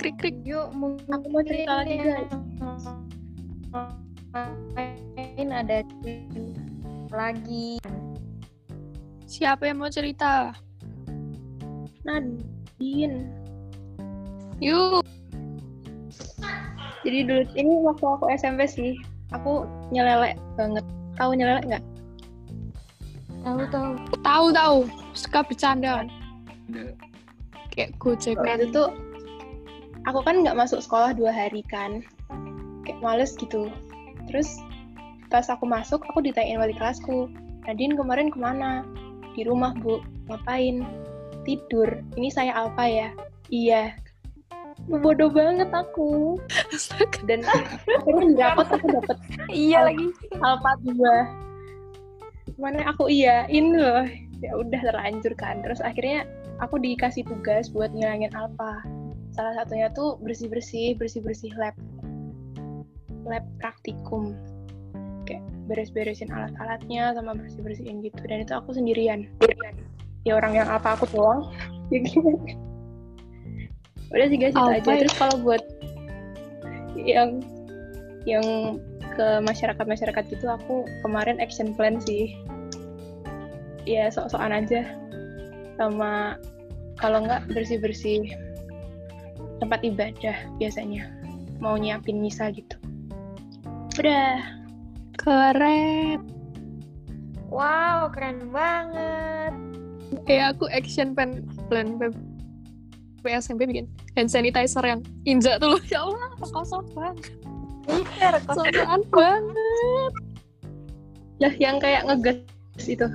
Krik 0.00 0.16
krik. 0.16 0.36
Yuk 0.48 0.72
mungkin 0.72 1.08
Aku 1.12 1.26
mau 1.28 1.44
cerita 1.44 1.84
lagi, 1.84 1.96
guys. 2.00 2.32
lain 5.40 5.48
ada 5.52 5.84
cerita 6.00 6.69
lagi. 7.10 7.78
Siapa 9.26 9.70
yang 9.70 9.82
mau 9.82 9.90
cerita? 9.90 10.54
Nadine. 12.02 13.30
yuk. 14.60 15.04
Jadi 17.00 17.18
dulu 17.24 17.42
ini 17.56 17.72
waktu 17.80 18.04
aku 18.04 18.24
SMP 18.36 18.68
sih, 18.68 18.92
aku 19.32 19.64
nyelelek 19.94 20.36
banget. 20.58 20.84
Tahu 21.16 21.30
nyelelek 21.36 21.64
nggak? 21.66 21.84
tahu 23.40 23.64
tahu. 23.72 23.90
Tahu 24.20 24.46
tahu. 24.52 24.78
Suka 25.16 25.40
bercanda 25.40 26.04
kayak 27.72 27.96
gojek. 27.96 28.36
Nah 28.36 28.60
itu 28.60 28.68
tuh 28.74 28.88
aku 30.04 30.20
kan 30.20 30.42
nggak 30.44 30.58
masuk 30.58 30.84
sekolah 30.84 31.16
dua 31.16 31.32
hari 31.32 31.64
kan, 31.70 32.04
kayak 32.84 33.00
males 33.00 33.32
gitu. 33.38 33.72
Terus 34.28 34.60
pas 35.30 35.46
aku 35.46 35.64
masuk, 35.64 36.02
aku 36.10 36.20
ditanyain 36.20 36.58
wali 36.58 36.74
kelasku, 36.74 37.30
Nadine 37.64 37.94
kemarin 37.94 38.28
ke 38.28 38.38
mana? 38.38 38.82
Di 39.38 39.46
rumah 39.46 39.72
bu, 39.78 40.02
ngapain? 40.26 40.82
Tidur. 41.46 42.02
Ini 42.18 42.28
saya 42.28 42.66
apa 42.66 42.84
ya? 42.84 43.08
Iya. 43.48 43.94
Bodoh 44.90 45.30
banget 45.30 45.70
aku. 45.70 46.36
Dan 47.28 47.46
akhirnya 47.46 48.26
di 48.26 48.34
rapot 48.36 48.66
aku 48.68 48.86
dapet 48.90 49.16
iya 49.52 49.86
lagi 49.86 50.10
Alpha 50.42 50.72
2 50.82 52.58
Mana 52.60 52.92
aku 52.92 53.08
iyain 53.08 53.66
loh 53.72 54.04
ya 54.40 54.56
udah 54.56 54.80
terlanjur 54.80 55.36
kan 55.36 55.60
terus 55.60 55.84
akhirnya 55.84 56.24
aku 56.64 56.80
dikasih 56.80 57.24
tugas 57.28 57.68
buat 57.68 57.92
ngilangin 57.92 58.32
alpa 58.32 58.80
salah 59.36 59.52
satunya 59.56 59.92
tuh 59.92 60.16
bersih 60.24 60.48
bersih 60.48 60.96
bersih 60.96 61.20
bersih 61.20 61.52
lab 61.60 61.76
lab 63.28 63.44
praktikum 63.60 64.32
beres-beresin 65.70 66.34
alat-alatnya 66.34 67.14
sama 67.14 67.38
bersih-bersihin 67.38 68.02
gitu. 68.02 68.18
Dan 68.26 68.42
itu 68.42 68.50
aku 68.58 68.74
sendirian. 68.74 69.30
Ya 70.26 70.34
orang 70.34 70.58
yang 70.58 70.66
apa 70.66 70.98
aku 70.98 71.06
doang. 71.14 71.46
Ya 71.90 72.06
gitu. 72.06 72.38
udah 74.14 74.26
sih 74.30 74.38
guys 74.38 74.54
itu 74.54 74.62
aja. 74.62 74.78
ya? 74.78 75.02
terus 75.02 75.16
kalau 75.18 75.42
buat 75.42 75.58
yang 76.94 77.42
yang 78.30 78.78
ke 79.18 79.42
masyarakat 79.42 79.82
masyarakat 79.82 80.22
gitu 80.30 80.46
aku 80.46 80.86
kemarin 81.02 81.42
action 81.42 81.74
plan 81.74 81.98
sih. 81.98 82.38
Ya 83.90 84.06
sok-sokan 84.06 84.54
aja. 84.54 84.86
Sama 85.82 86.38
kalau 86.94 87.26
nggak 87.26 87.50
bersih-bersih 87.50 88.30
tempat 89.58 89.82
ibadah 89.82 90.38
biasanya. 90.62 91.10
Mau 91.58 91.74
nyiapin 91.74 92.22
misa 92.22 92.54
gitu. 92.54 92.78
Udah 93.98 94.59
Keren. 95.20 96.24
Wow, 97.52 98.08
keren 98.08 98.48
banget. 98.48 99.52
Kayak 100.24 100.56
aku 100.56 100.64
action 100.72 101.12
plan 101.12 101.44
plan 101.68 102.00
P- 102.00 103.28
SMP 103.28 103.68
bikin 103.68 103.84
hand 104.16 104.32
sanitizer 104.32 104.80
yang 104.80 105.04
injak 105.28 105.60
tuh 105.60 105.76
loh. 105.76 105.80
Ya 105.92 106.00
Allah, 106.00 106.30
kosong 106.40 106.88
banget. 106.96 107.36
Kok. 107.84 108.54
Sosokan 108.54 109.02
banget. 109.12 110.12
lah 111.40 111.54
yang 111.56 111.80
kayak 111.80 112.04
ngegas 112.04 112.36
itu 112.84 113.08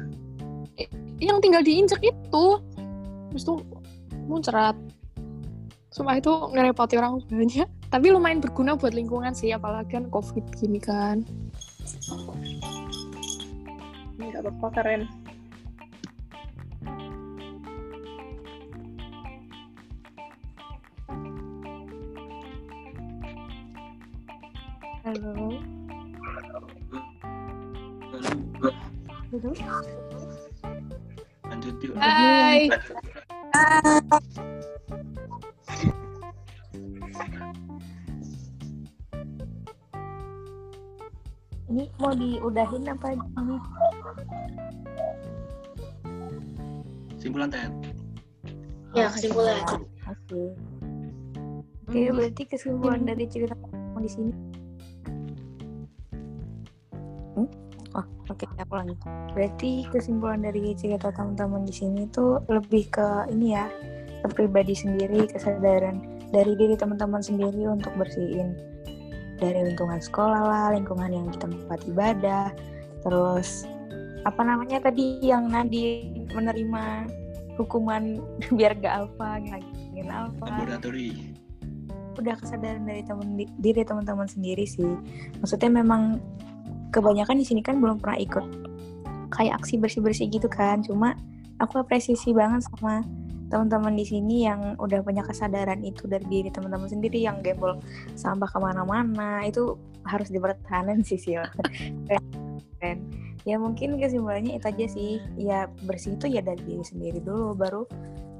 Yang 1.21 1.37
tinggal 1.41 1.61
diinjek 1.63 2.01
itu. 2.03 2.45
Terus 3.31 3.43
tuh 3.47 3.57
muncrat. 4.29 4.75
Sumpah 5.89 6.19
itu 6.19 6.31
ngerepoti 6.51 6.99
orang 6.99 7.23
banyak. 7.31 7.69
Tapi 7.87 8.05
lumayan 8.11 8.43
berguna 8.43 8.75
buat 8.75 8.91
lingkungan 8.91 9.31
sih, 9.31 9.55
apalagi 9.55 9.95
kan 9.95 10.11
COVID 10.11 10.43
gini 10.59 10.81
kan. 10.83 11.23
Nggak 14.35 14.41
apa-apa 14.45 14.67
keren 14.77 15.01
Halo. 25.05 25.53
Halo. 29.29 29.51
lanjut 31.45 31.75
yuk 31.81 31.93
Hai. 31.97 32.69
Ini 33.53 34.44
mau 42.55 42.63
diudahin 42.63 42.87
apa 42.87 43.07
ini? 43.11 43.55
simpulan 47.19 47.51
ten 47.51 47.71
Ya, 48.95 49.11
kesimpulan. 49.11 49.59
Oke. 50.07 50.55
Oke, 51.83 51.99
berarti 52.15 52.43
kesimpulan 52.47 53.03
dari 53.03 53.27
cerita 53.27 53.51
kamu 53.59 53.99
di 53.99 54.07
sini. 54.07 54.31
Hmm? 57.35 57.49
Oh, 57.91 58.05
oke, 58.31 58.47
aku 58.55 58.71
lanjut. 58.71 58.95
Berarti 59.35 59.83
kesimpulan 59.91 60.47
dari 60.47 60.71
cerita 60.79 61.11
teman-teman 61.11 61.67
di 61.67 61.75
sini 61.75 62.07
tuh 62.07 62.39
lebih 62.47 62.87
ke 62.87 63.27
ini 63.35 63.51
ya, 63.51 63.67
ke 64.23 64.31
pribadi 64.31 64.71
sendiri, 64.71 65.27
kesadaran 65.27 65.99
dari 66.31 66.55
diri 66.55 66.79
teman-teman 66.79 67.19
sendiri 67.19 67.67
untuk 67.67 67.91
bersihin 67.99 68.55
dari 69.39 69.73
lingkungan 69.73 69.99
sekolah 69.99 70.41
lah, 70.47 70.65
lingkungan 70.75 71.11
yang 71.11 71.27
di 71.31 71.37
tempat 71.39 71.79
ibadah, 71.87 72.51
terus 73.03 73.67
apa 74.25 74.41
namanya 74.41 74.81
tadi 74.81 75.21
yang 75.21 75.51
Nadi 75.51 76.09
menerima 76.33 77.05
hukuman 77.55 78.19
biar 78.57 78.75
gak 78.81 79.05
alfa 79.05 79.39
ngilangin 79.39 80.07
alfa 80.11 80.45
laboratori. 80.45 81.09
Udah 82.15 82.35
kesadaran 82.39 82.87
dari 82.87 83.03
temen 83.03 83.43
diri 83.59 83.83
teman-teman 83.83 84.27
sendiri 84.27 84.63
sih. 84.63 84.87
Maksudnya 85.43 85.67
memang 85.67 86.19
kebanyakan 86.95 87.39
di 87.39 87.45
sini 87.45 87.59
kan 87.59 87.83
belum 87.83 87.99
pernah 87.99 88.15
ikut 88.19 88.45
kayak 89.35 89.59
aksi 89.59 89.75
bersih 89.75 89.99
bersih 89.99 90.27
gitu 90.31 90.47
kan. 90.47 90.79
Cuma 90.79 91.19
aku 91.59 91.83
apresiasi 91.83 92.31
banget 92.31 92.63
sama 92.71 93.03
teman-teman 93.55 93.95
di 93.95 94.03
sini 94.03 94.43
yang 94.43 94.75
udah 94.75 94.99
punya 94.99 95.23
kesadaran 95.23 95.79
itu 95.79 96.11
dari 96.11 96.27
diri 96.27 96.51
teman-teman 96.51 96.91
sendiri 96.91 97.23
yang 97.23 97.39
gembol 97.39 97.79
sampah 98.19 98.51
ke 98.51 98.59
mana-mana 98.59 99.47
itu 99.47 99.79
harus 100.03 100.27
dipertahankan 100.27 100.99
sih. 101.07 101.15
Keren. 101.23 101.47
Keren. 102.75 102.99
ya 103.47 103.55
mungkin 103.55 103.95
kesimpulannya 103.95 104.59
itu 104.59 104.65
aja 104.67 104.85
sih 104.91 105.11
ya 105.39 105.71
bersih 105.87 106.19
itu 106.19 106.27
ya 106.27 106.41
dari 106.43 106.59
diri 106.65 106.83
sendiri 106.83 107.21
dulu 107.23 107.55
baru 107.55 107.85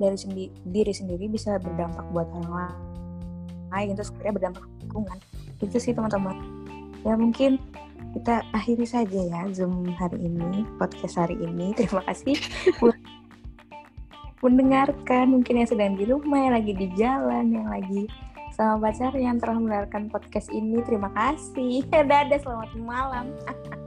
dari 0.01 0.17
sendi- 0.17 0.51
diri 0.65 0.91
sendiri 0.91 1.29
bisa 1.29 1.61
berdampak 1.61 2.03
buat 2.09 2.27
orang 2.43 2.73
lain 3.69 3.93
terus 3.93 4.09
akhirnya 4.11 4.33
berdampak 4.33 4.65
lingkungan 4.81 5.17
itu 5.61 5.77
sih 5.77 5.93
teman-teman 5.93 6.35
ya 7.05 7.13
mungkin 7.13 7.61
kita 8.17 8.41
akhiri 8.49 8.87
saja 8.87 9.21
ya 9.29 9.41
zoom 9.53 9.85
hari 9.93 10.25
ini 10.25 10.65
podcast 10.81 11.21
hari 11.21 11.37
ini 11.37 11.77
terima 11.77 12.01
kasih 12.09 12.35
mendengarkan 14.43 15.31
mungkin 15.31 15.63
yang 15.63 15.69
sedang 15.69 15.93
di 15.95 16.07
rumah 16.07 16.39
yang 16.39 16.53
lagi 16.57 16.73
di 16.75 16.87
jalan 16.97 17.53
yang 17.53 17.67
lagi 17.69 18.09
sama 18.55 18.87
pacar 18.87 19.11
yang 19.15 19.35
telah 19.39 19.59
mendengarkan 19.59 20.07
podcast 20.07 20.47
ini. 20.51 20.79
Terima 20.83 21.11
kasih. 21.11 21.83
Dadah 21.91 22.39
selamat 22.39 22.71
malam 22.79 23.25